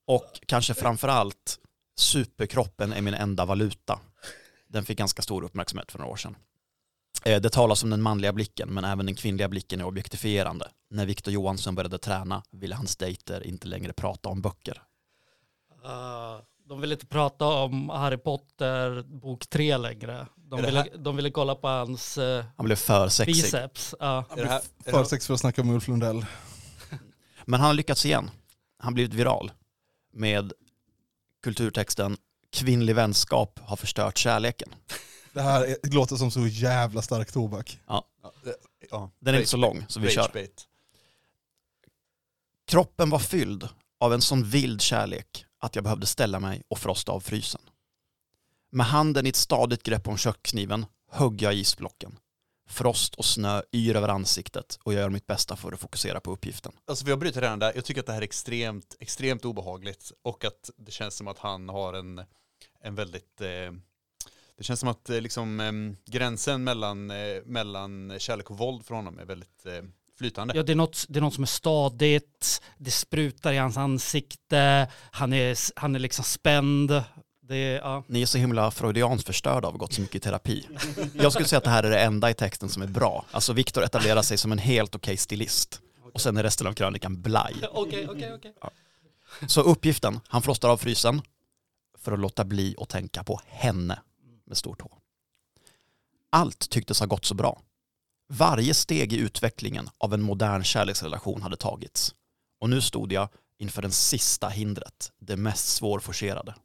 [0.05, 1.60] Och kanske framför allt,
[1.97, 3.99] superkroppen är min enda valuta.
[4.68, 6.36] Den fick ganska stor uppmärksamhet för några år sedan.
[7.26, 10.70] Eh, Det talas om den manliga blicken, men även den kvinnliga blicken är objektifierande.
[10.89, 14.82] När Victor Johansson började träna ville hans dejter inte längre prata om böcker.
[15.86, 20.28] Uh, de vill inte prata om Harry Potter bok tre längre.
[20.36, 23.34] De ville, de ville kolla på hans eh, Han blev för sexig.
[23.36, 23.95] biceps.
[23.99, 26.26] Här, är det För här, sex för att snacka med Ulf Lundell.
[27.45, 28.30] Men han har lyckats igen.
[28.80, 29.51] Han blivit viral
[30.13, 30.53] med
[31.43, 32.17] kulturtexten
[32.49, 34.75] Kvinnlig vänskap har förstört kärleken.
[35.34, 37.80] Det här är, det låter som så jävla stark tobak.
[37.88, 38.05] ja,
[38.43, 38.55] det-
[38.91, 40.47] ja, Den är inte så lång, så vi kör.
[42.67, 43.69] Kroppen var fylld
[43.99, 47.61] av en sån vild kärlek att jag behövde ställa mig och frosta av frysen.
[48.71, 52.17] Med handen i ett stadigt grepp om kökskniven högg jag isblocken.
[52.68, 56.32] Frost och snö yr över ansiktet och jag gör mitt bästa för att fokusera på
[56.32, 56.72] uppgiften.
[56.88, 57.72] Alltså vi har brutit redan där.
[57.76, 61.38] Jag tycker att det här är extremt, extremt obehagligt och att det känns som att
[61.38, 62.22] han har en,
[62.84, 63.72] en väldigt, eh,
[64.57, 68.95] det känns som att eh, liksom, eh, gränsen mellan, eh, mellan kärlek och våld för
[68.95, 69.84] honom är väldigt eh,
[70.18, 70.53] flytande.
[70.57, 74.91] Ja, det, är något, det är något som är stadigt, det sprutar i hans ansikte,
[75.11, 77.03] han är, han är liksom spänd.
[77.50, 78.04] Är, ja.
[78.08, 80.68] Ni är så himla freudianskt förstörda av att gått så mycket i terapi.
[81.14, 83.26] Jag skulle säga att det här är det enda i texten som är bra.
[83.32, 85.82] Alltså Viktor etablerar sig som en helt okej stilist.
[86.14, 87.56] Och sen är resten av krönikan blaj.
[87.72, 88.54] Okej, okej, okej.
[89.48, 91.22] Så uppgiften, han frostar av frysen
[91.98, 94.00] för att låta bli att tänka på henne
[94.45, 94.89] med stort H.
[96.30, 97.62] Allt tycktes ha gått så bra.
[98.30, 102.16] Varje steg i utvecklingen av en modern kärleksrelation hade tagits.
[102.60, 103.30] Och nu stod jag
[103.60, 106.56] inför det sista hindret, det mest svårforcerade.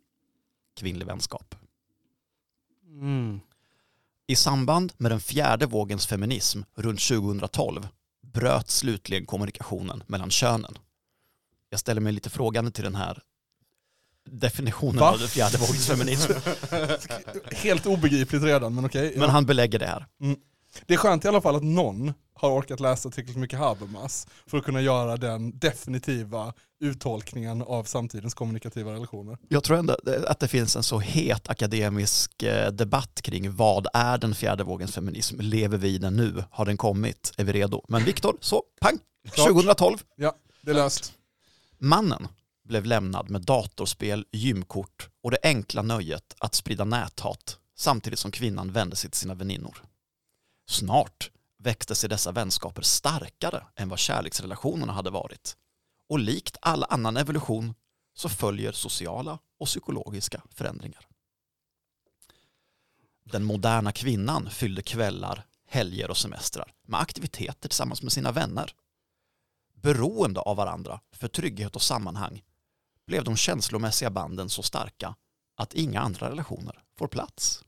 [0.76, 1.54] Kvinnlig vänskap.
[2.86, 3.40] Mm.
[4.26, 7.88] I samband med den fjärde vågens feminism runt 2012
[8.22, 10.78] bröt slutligen kommunikationen mellan könen.
[11.70, 13.22] Jag ställer mig lite frågande till den här
[14.24, 15.10] definitionen Va?
[15.10, 16.32] av den fjärde vågens feminism.
[17.52, 19.14] Helt obegripligt redan, men okej.
[19.16, 20.06] Men han belägger det här.
[20.86, 24.58] Det är skönt i alla fall att någon har orkat läsa tillräckligt mycket Habermas för
[24.58, 29.38] att kunna göra den definitiva uttolkningen av samtidens kommunikativa relationer.
[29.48, 29.96] Jag tror ändå
[30.26, 34.94] att det finns en så het akademisk eh, debatt kring vad är den fjärde vågens
[34.94, 35.40] feminism?
[35.40, 36.44] Lever vi i den nu?
[36.50, 37.32] Har den kommit?
[37.36, 37.84] Är vi redo?
[37.88, 38.98] Men Viktor, så pang!
[39.30, 39.48] Klart.
[39.48, 39.98] 2012.
[40.16, 41.12] Ja, det är löst.
[41.78, 42.28] Mannen
[42.64, 48.72] blev lämnad med datorspel, gymkort och det enkla nöjet att sprida näthat samtidigt som kvinnan
[48.72, 49.82] vände sig till sina väninnor.
[50.66, 55.56] Snart växte sig dessa vänskaper starkare än vad kärleksrelationerna hade varit.
[56.08, 57.74] Och likt all annan evolution
[58.14, 61.06] så följer sociala och psykologiska förändringar.
[63.24, 68.74] Den moderna kvinnan fyllde kvällar, helger och semestrar med aktiviteter tillsammans med sina vänner.
[69.74, 72.42] Beroende av varandra för trygghet och sammanhang
[73.06, 75.14] blev de känslomässiga banden så starka
[75.56, 77.64] att inga andra relationer får plats.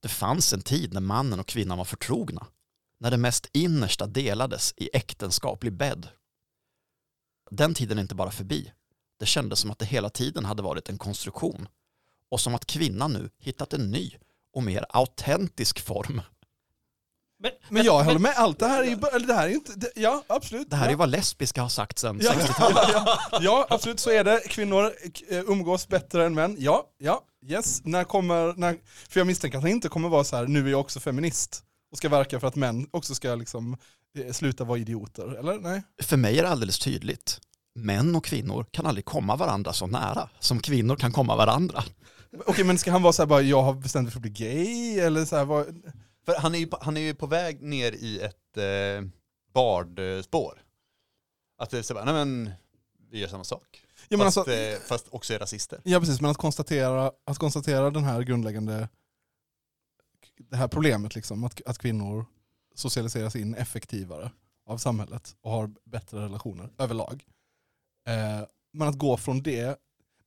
[0.00, 2.46] Det fanns en tid när mannen och kvinnan var förtrogna,
[3.00, 6.08] när det mest innersta delades i äktenskaplig bädd.
[7.50, 8.72] Den tiden är inte bara förbi.
[9.18, 11.68] Det kändes som att det hela tiden hade varit en konstruktion
[12.30, 14.12] och som att kvinnan nu hittat en ny
[14.52, 16.22] och mer autentisk form.
[17.38, 19.52] Men, Men jag håller med, allt det här är ju, bara- eller det här är
[19.52, 20.70] inte, det, ja absolut.
[20.70, 20.96] Det här är ja.
[20.96, 22.78] vad lesbiska har sagt sedan Ja, 60-talet.
[22.92, 24.40] ja, ja, absolut så är det.
[24.48, 24.92] Kvinnor
[25.30, 26.56] eh, umgås bättre än män.
[26.58, 27.84] Ja, ja, yes.
[27.84, 28.76] När kommer, när,
[29.08, 31.62] för jag misstänker att han inte kommer vara så här, nu är jag också feminist
[31.92, 33.76] och ska verka för att män också ska liksom
[34.18, 35.58] eh, sluta vara idioter, eller?
[35.58, 35.82] Nej?
[36.02, 37.40] För mig är det alldeles tydligt.
[37.78, 41.84] Män och kvinnor kan aldrig komma varandra så nära som kvinnor kan komma varandra.
[42.46, 44.30] Okej, men ska han vara så här bara, jag har bestämt mig för att bli
[44.30, 45.66] gay, eller så här, vad,
[46.26, 49.08] För han är ju, på- han är ju på väg ner i ett eh,
[49.54, 50.62] bardspår.
[51.58, 52.50] Att det är så bara, nej men
[53.10, 53.82] vi gör samma sak.
[54.08, 55.80] Ja, men fast, alltså- eh, fast också är rasister.
[55.84, 58.88] Ja precis, men att konstatera, att konstatera den här grundläggande,
[60.50, 62.24] det här problemet liksom, att, att kvinnor
[62.74, 64.30] socialiseras in effektivare
[64.66, 67.24] av samhället och har bättre relationer överlag.
[68.08, 69.78] Eh, men att gå från det,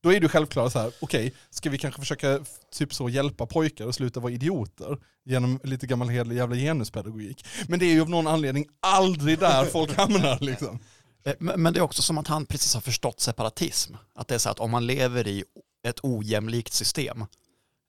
[0.02, 2.40] då är det självklart så här, okej, ska vi kanske försöka
[2.72, 7.44] typ så hjälpa pojkar att sluta vara idioter genom lite gammal hederlig jävla genuspedagogik.
[7.68, 10.78] Men det är ju av någon anledning aldrig där folk hamnar liksom.
[11.24, 13.94] Eh, Men men det är också som att han precis har förstått separatism.
[14.14, 15.44] Att det är så att om man lever i
[15.88, 17.24] ett ojämlikt system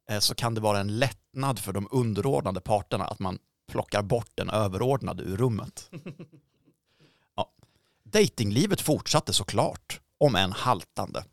[0.09, 3.39] eh, så kan det vara en lättnad för de underordnade parterna att man
[3.71, 5.89] plockar bort den överordnade ur rummet.
[7.35, 7.51] Ja.
[8.03, 11.23] Datinglivet fortsatte såklart, om än haltande.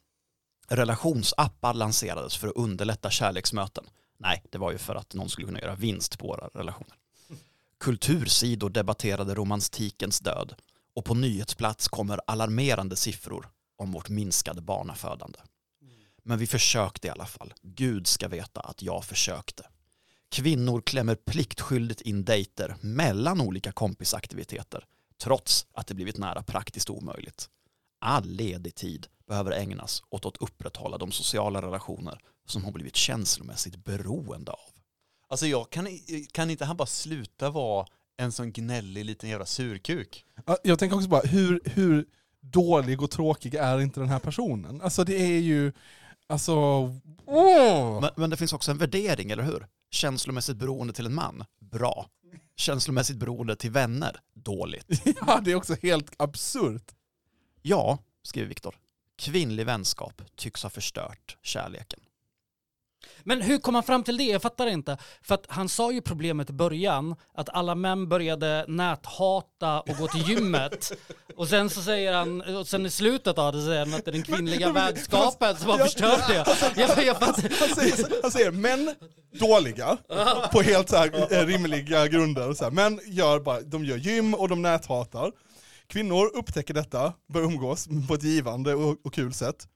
[0.69, 3.85] Relationsappar lanserades för att underlätta kärleksmöten.
[4.19, 6.95] Nej, det var ju för att någon skulle kunna göra vinst på våra relationer.
[7.81, 10.55] Kultursidor debatterade romantikens död
[10.95, 15.39] och på nyhetsplats kommer alarmerande siffror om vårt minskade barnafödande.
[16.23, 17.55] Men vi försökte i alla fall.
[17.63, 19.67] Gud ska veta att jag försökte.
[20.31, 24.85] Kvinnor klämmer pliktskyldigt in dejter mellan olika kompisaktiviteter
[25.23, 27.49] trots att det blivit nära praktiskt omöjligt.
[28.01, 33.77] All ledig tid behöver ägnas åt att upprätthålla de sociala relationer som hon blivit känslomässigt
[33.85, 34.59] beroende av.
[35.29, 35.89] Alltså jag kan,
[36.33, 37.87] kan inte han bara sluta vara
[38.17, 40.25] en sån gnällig liten jävla surkuk?
[40.47, 42.07] Ja, Jag tänker också bara, hur, hur
[42.41, 44.81] dålig och tråkig är inte den här personen?
[44.83, 45.73] Alltså det är ju,
[46.27, 46.53] alltså...
[47.27, 48.01] åh!
[48.01, 49.67] Men, men det finns också en värdering, eller hur?
[49.91, 52.07] Känslomässigt beroende till en man, bra.
[52.57, 55.03] Känslomässigt beroende till vänner, dåligt.
[55.27, 56.93] Ja, det är också helt absurt.
[57.63, 58.75] Ja, skriver Viktor.
[59.19, 62.01] Kvinnlig vänskap tycks ha förstört kärleken.
[63.23, 64.25] Men hur kom han fram till det?
[64.25, 64.99] Jag fattar inte.
[65.23, 70.09] För att han sa ju problemet i början, att alla män började näthata och gå
[70.09, 70.93] till gymmet.
[71.37, 74.11] Och sen så säger han, och sen i slutet av det säger han att det
[74.11, 76.35] är den kvinnliga vänskapen som har förstört det.
[76.81, 77.15] Jag, jag.
[77.15, 78.95] Han säger, han säger män
[79.33, 79.97] dåliga
[80.53, 82.53] på helt så eh, rimliga grunder.
[82.55, 82.71] Så här.
[82.71, 85.33] Män gör bara, de gör gym och de näthatar.
[85.89, 89.69] Kvinnor upptäcker detta, börjar umgås på ett givande och, och kul sätt.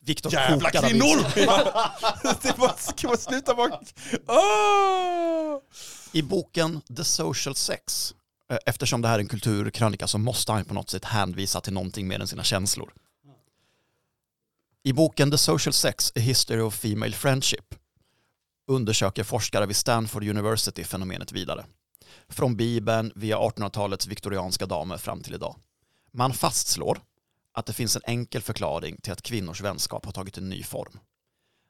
[0.00, 1.16] Viktor Jävla kvinnor!
[2.42, 3.80] det var, ska man sluta bara...
[4.26, 5.60] Ah!
[6.12, 8.14] I boken The Social Sex,
[8.50, 11.72] eh, eftersom det här är en kulturkrönika så måste han på något sätt hänvisa till
[11.72, 12.92] någonting mer än sina känslor.
[14.82, 17.74] I boken The Social Sex, A History of Female Friendship
[18.66, 21.64] undersöker forskare vid Stanford University fenomenet vidare.
[22.32, 25.56] Från Bibeln via 1800-talets viktorianska damer fram till idag.
[26.12, 27.00] Man fastslår
[27.52, 30.98] att det finns en enkel förklaring till att kvinnors vänskap har tagit en ny form.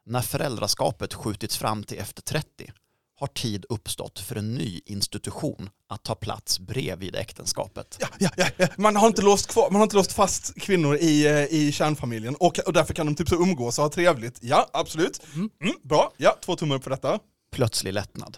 [0.05, 2.71] När föräldraskapet skjutits fram till efter 30
[3.19, 7.97] har tid uppstått för en ny institution att ta plats bredvid äktenskapet.
[7.99, 8.67] Ja, ja, ja, ja.
[8.77, 12.35] Man, har inte låst kvar, man har inte låst fast kvinnor i, eh, i kärnfamiljen
[12.35, 14.37] och, och därför kan de typ så umgås och ha trevligt.
[14.41, 15.21] Ja, absolut.
[15.35, 15.49] Mm,
[15.83, 17.19] bra, ja, två tummar upp för detta.
[17.51, 18.37] Plötslig lättnad.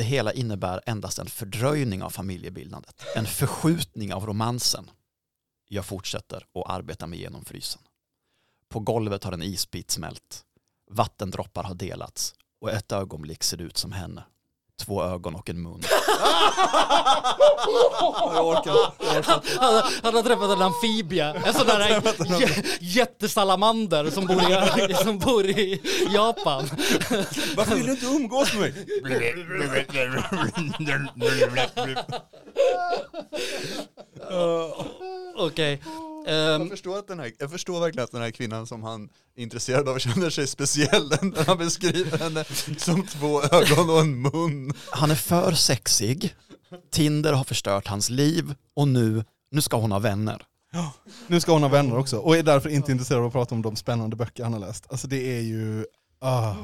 [0.00, 3.02] Det hela innebär endast en fördröjning av familjebildandet.
[3.16, 4.90] En förskjutning av romansen.
[5.68, 7.82] Jag fortsätter och arbetar mig igenom frysen.
[8.68, 10.44] På golvet har en isbit smält.
[10.90, 14.24] Vattendroppar har delats och ett ögonblick ser det ut som henne.
[14.80, 15.82] Två ögon och en mun.
[18.34, 19.42] Jag orkar, jag orkar.
[19.60, 24.42] Han, han har träffat en amfibia, en sån där jä- jättesalamander som bor
[24.90, 25.80] i, som bor i
[26.14, 26.70] Japan.
[27.56, 28.74] Varför vill du inte umgås med mig?
[35.36, 35.80] Okej.
[36.26, 39.08] Ehm, Jag förstår, att den här, jag förstår verkligen att den här kvinnan som han
[39.36, 42.44] är intresserad av känner sig speciell när han beskriver henne
[42.78, 44.72] som två ögon och en mun.
[44.90, 46.34] Han är för sexig.
[46.92, 50.42] Tinder har förstört hans liv och nu, nu ska hon ha vänner.
[51.26, 53.62] Nu ska hon ha vänner också och är därför inte intresserad av att prata om
[53.62, 54.86] de spännande böcker han har läst.
[54.90, 55.86] Alltså det är ju...
[56.20, 56.54] Ah.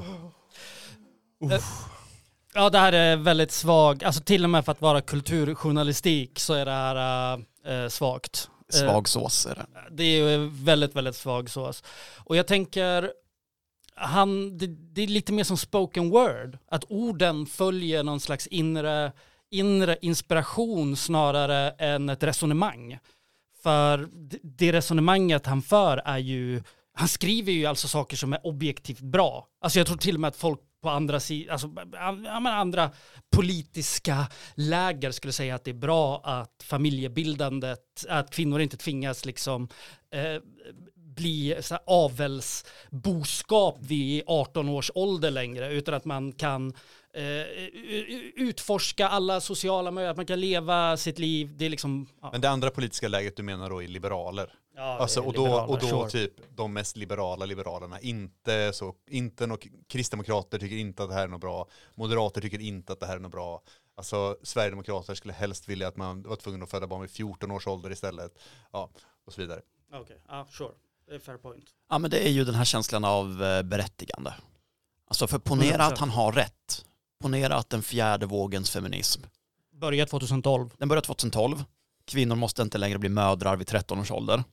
[2.58, 6.54] Ja, det här är väldigt svag, alltså till och med för att vara kulturjournalistik så
[6.54, 7.32] är det här
[7.66, 8.50] äh, svagt.
[8.74, 9.66] Eh, Svag sås är det.
[9.90, 11.84] Det är väldigt, väldigt svag sås.
[12.16, 13.12] Och jag tänker,
[13.94, 16.58] han, det, det är lite mer som spoken word.
[16.70, 19.12] Att orden följer någon slags inre,
[19.50, 22.98] inre inspiration snarare än ett resonemang.
[23.62, 26.62] För det, det resonemanget han för är ju,
[26.94, 29.46] han skriver ju alltså saker som är objektivt bra.
[29.60, 32.90] Alltså jag tror till och med att folk på andra sidan, alltså ja, andra
[33.30, 39.68] politiska läger skulle säga att det är bra att familjebildandet, att kvinnor inte tvingas liksom
[40.10, 40.42] eh,
[41.16, 46.72] bli så här avelsboskap vid 18 års ålder längre, utan att man kan eh,
[48.36, 51.54] utforska alla sociala möjligheter, att man kan leva sitt liv.
[51.56, 52.06] Det är liksom...
[52.20, 54.52] Ja, Men det andra politiska läget du menar då är liberaler?
[54.76, 56.10] ja, Alltså, och då, och då sure.
[56.10, 61.22] typ de mest liberala liberalerna, inte så, inte något, kristdemokrater tycker inte att det här
[61.24, 63.62] är något bra, moderater tycker inte att det här är något bra,
[63.94, 67.66] alltså Sverigedemokrater skulle helst vilja att man var tvungen att föda barn vid 14 års
[67.66, 68.32] ålder istället,
[68.72, 68.90] ja,
[69.26, 69.60] och så vidare.
[69.92, 70.70] Okej, ja, sure.
[71.08, 71.64] Det är fair point.
[71.90, 74.34] Ja men det är ju den här känslan av eh, berättigande.
[75.08, 75.92] Alltså för ponera 100%.
[75.92, 76.85] att han har rätt.
[77.18, 79.22] Ponera att den fjärde vågens feminism,
[79.72, 80.70] Började 2012.
[80.78, 81.64] den börjar 2012.
[82.04, 84.44] Kvinnor måste inte längre bli mödrar vid 13 års ålder.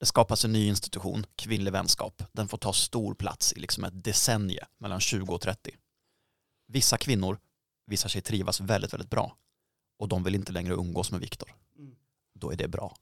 [0.00, 2.22] Det skapas en ny institution, kvinnlig vänskap.
[2.32, 5.74] Den får ta stor plats i liksom ett decennie mellan 20 och 30.
[6.68, 7.38] Vissa kvinnor
[7.86, 9.36] visar sig trivas väldigt, väldigt bra.
[9.98, 11.54] Och de vill inte längre umgås med Viktor.
[11.78, 11.96] Mm.
[12.34, 12.96] Då är det bra.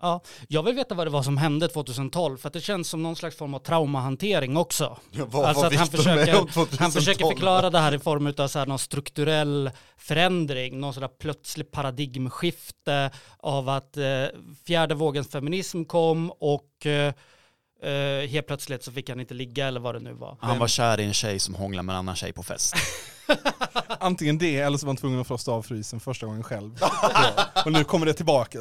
[0.00, 3.02] Ja, jag vill veta vad det var som hände 2012 för att det känns som
[3.02, 4.98] någon slags form av traumahantering också.
[5.12, 6.80] Vad Alltså att han försöker- om 2012?
[6.80, 11.00] Han försöker förklara det här i form av så här någon strukturell förändring, någon sån
[11.00, 14.24] där plötslig paradigmskifte av att eh,
[14.66, 17.14] fjärde vågens feminism kom och eh,
[17.82, 20.36] eh, helt plötsligt så fick han inte ligga eller vad det nu var.
[20.40, 22.74] Han var kär i en tjej som hånglade med en annan tjej på fest.
[24.00, 26.78] Antingen det eller så var han tvungen att frosta av frysen första gången själv.
[26.80, 27.46] Ja.
[27.64, 28.58] Och nu kommer det tillbaka.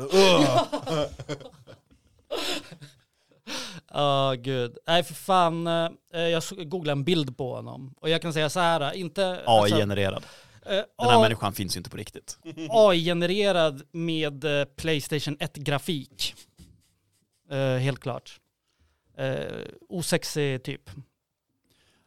[3.93, 4.77] Ja, gud.
[4.87, 5.67] Nej, för fan.
[5.67, 7.93] eh, Jag så- googlade en bild på honom.
[8.01, 9.43] Och jag kan säga så här, inte...
[9.45, 10.23] alltså, AI-genererad.
[10.65, 12.37] eh, Den här A- människan finns ju inte på riktigt.
[12.69, 16.35] AI-genererad med eh, Playstation 1-grafik.
[17.51, 18.39] Eh, helt klart.
[19.17, 19.45] Eh,
[19.89, 20.89] osexig typ.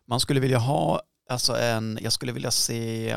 [0.07, 3.11] Man skulle vilja ha, alltså en, jag skulle vilja se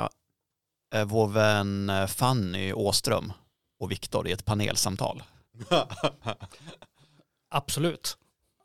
[0.94, 3.34] eh, vår vän eh, Fanny Åström
[3.80, 5.24] och Viktor i ett panelsamtal.
[7.50, 8.18] Absolut.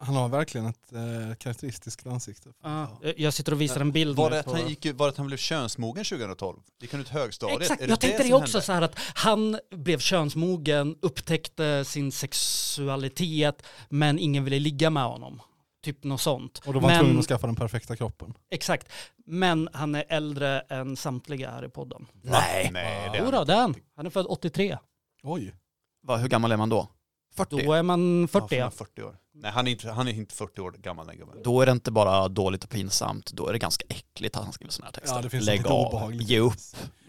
[0.03, 2.49] Han har verkligen ett eh, karaktäristiskt ansikte.
[2.62, 5.11] Ja, eh, jag sitter och visar en bild Var det, att han gick, var det
[5.11, 6.61] att han blev könsmogen 2012?
[6.80, 7.61] Gick han ut högstadiet?
[7.61, 8.66] Exakt, Är jag tänkte det, som också hände?
[8.66, 15.43] så här att han blev könsmogen, upptäckte sin sexualitet, men ingen ville ligga med honom.
[15.82, 16.58] Typ något sånt.
[16.66, 18.34] Och då var han Men- tvungen att skaffa den perfekta kroppen.
[18.50, 18.92] Exakt.
[19.26, 22.06] Men han är äldre än samtliga här i podden.
[22.22, 22.70] Nej.
[22.72, 23.52] Nej, det är Jo han då, inte.
[23.52, 23.74] det är han.
[23.96, 24.78] Han är född 83.
[25.22, 25.54] Oj.
[26.02, 26.88] Va, hur gammal är man då?
[27.36, 27.64] 40?
[27.66, 28.48] Då är man Ja, 40.
[28.48, 29.16] för han Ja, är 40 år.
[29.32, 31.36] Nej, han är inte, han är inte 40 år gammal den gubben.
[31.44, 34.52] Då är det inte bara dåligt och pinsamt, då är det ganska äckligt att han
[34.52, 35.16] skriver sådana här texter.
[35.16, 36.28] Ja, det finns Lägg lite av, obehagligt.
[36.28, 36.54] ge upp.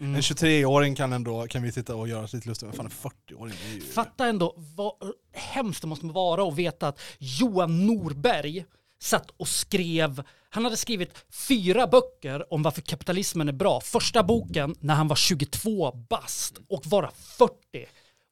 [0.00, 0.14] Mm.
[0.14, 2.76] En 23-åring kan ändå, kan vi sitta och göra oss lite lustiga med.
[2.76, 3.80] Fan en 40-åring det är ju...
[3.80, 4.92] Fatta ändå vad
[5.32, 8.64] hemskt det måste vara att veta att Johan Norberg
[9.00, 13.80] satt och skrev, han hade skrivit fyra böcker om varför kapitalismen är bra.
[13.80, 17.52] Första boken när han var 22 bast och vara 40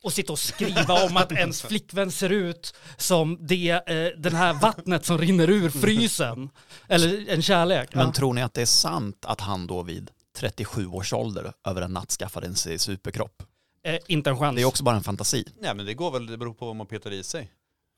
[0.03, 4.53] och sitta och skriva om att ens flickvän ser ut som det, eh, den här
[4.53, 6.51] vattnet som rinner ur frysen.
[6.89, 7.95] Eller en kärlek.
[7.95, 8.13] Men Ja.
[8.13, 11.93] tror ni att det är sant att han då vid 37 års ålder över en
[11.93, 13.43] natt skaffade en superkropp?
[13.85, 14.57] Eh, inte en chans.
[14.57, 15.45] Det är också bara en fantasi.
[15.61, 17.51] Nej men det går väl, det beror på vad man petar i sig.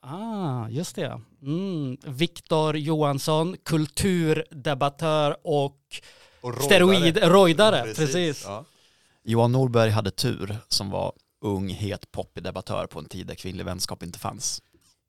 [0.05, 1.21] Ah, just det.
[1.41, 1.97] Mm.
[2.05, 5.77] Viktor Johansson, kulturdebattör och
[6.41, 7.93] Och steroid, rojdare.
[7.95, 8.43] Precis.
[8.45, 8.65] Ja.
[9.23, 13.65] Johan Norberg hade tur som var ung, het, poppig debattör på en tid där kvinnlig
[13.65, 14.61] vänskap inte fanns.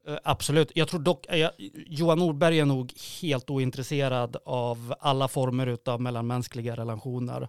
[0.09, 0.73] Eh, Absolut.
[0.75, 1.51] Jag tror dock, eh,
[1.87, 7.49] Johan Norberg är nog helt ointresserad av alla former av mellanmänskliga relationer.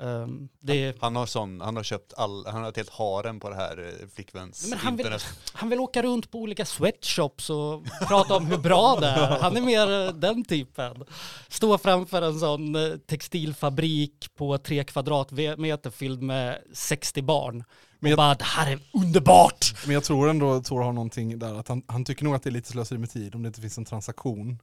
[0.00, 3.50] Um, det, Han har sån, han har köpt all, han har ett helt harem på
[3.50, 5.06] det här eh, flickväns Men han vill-
[5.52, 9.38] han vill åka runt på olika sweatshops och prata om hur bra det är.
[9.40, 11.04] Han är mer den typen.
[11.48, 12.76] Stå framför en sån
[13.06, 17.64] textilfabrik på tre kvadratmeter fylld med 60 barn.
[18.00, 19.74] Men jag- bara, det här är underbart!
[19.86, 22.50] Men jag tror ändå Tor har någonting där, att han, han tycker nog att det
[22.50, 24.58] är lite slöseri med tid om det inte finns en transaktion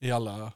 [0.00, 0.50] i alla eh,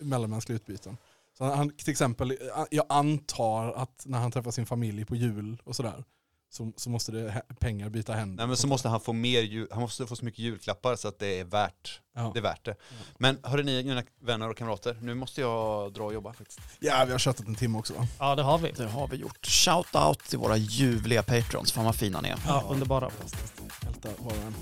[0.00, 0.96] mellanmänskliga utbyten.
[1.38, 2.36] Så han, till exempel,
[2.70, 6.04] jag antar att när han träffar sin familj på jul och sådär,
[6.50, 8.36] så, så måste det pengar byta händer.
[8.36, 11.08] Nej men så måste han få mer, jul, han måste få så mycket julklappar så
[11.08, 12.30] att det är värt, ja.
[12.34, 12.74] det är värt det.
[13.18, 16.60] Men hörde ni mina vänner och kamrater, nu måste jag dra och jobba faktiskt.
[16.78, 18.06] ja, vi har köttat en timme också va?
[18.18, 18.72] Ja, det har vi.
[18.72, 19.46] Det har vi gjort.
[19.46, 22.38] Shout out till våra ljuvliga patrons, fan vad fina ni är.
[22.46, 23.10] Ja, underbara.
[23.10, 23.62] Fantastiskt.
[23.84, 24.54] Hälta var och en.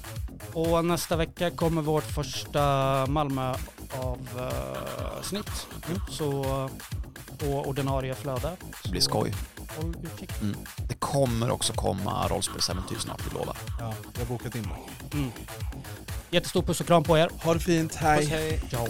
[0.53, 2.61] Och nästa vecka kommer vårt första
[3.07, 5.51] Malmö-avsnitt.
[6.11, 6.45] Så
[7.39, 8.57] på ordinarie flöde.
[8.83, 9.35] Det blir Så skoj.
[9.77, 10.31] Håll utkik.
[10.89, 13.57] Det kommer också komma rollspelsäventyr snart, vi lovar.
[13.79, 15.17] Ja, vi har bokat in det.
[15.17, 15.31] Mm.
[16.31, 17.31] Jättestor puss och kram på er.
[17.43, 18.19] Ha det fint, hej!
[18.19, 18.61] Puss, hej.
[18.71, 18.89] Ciao.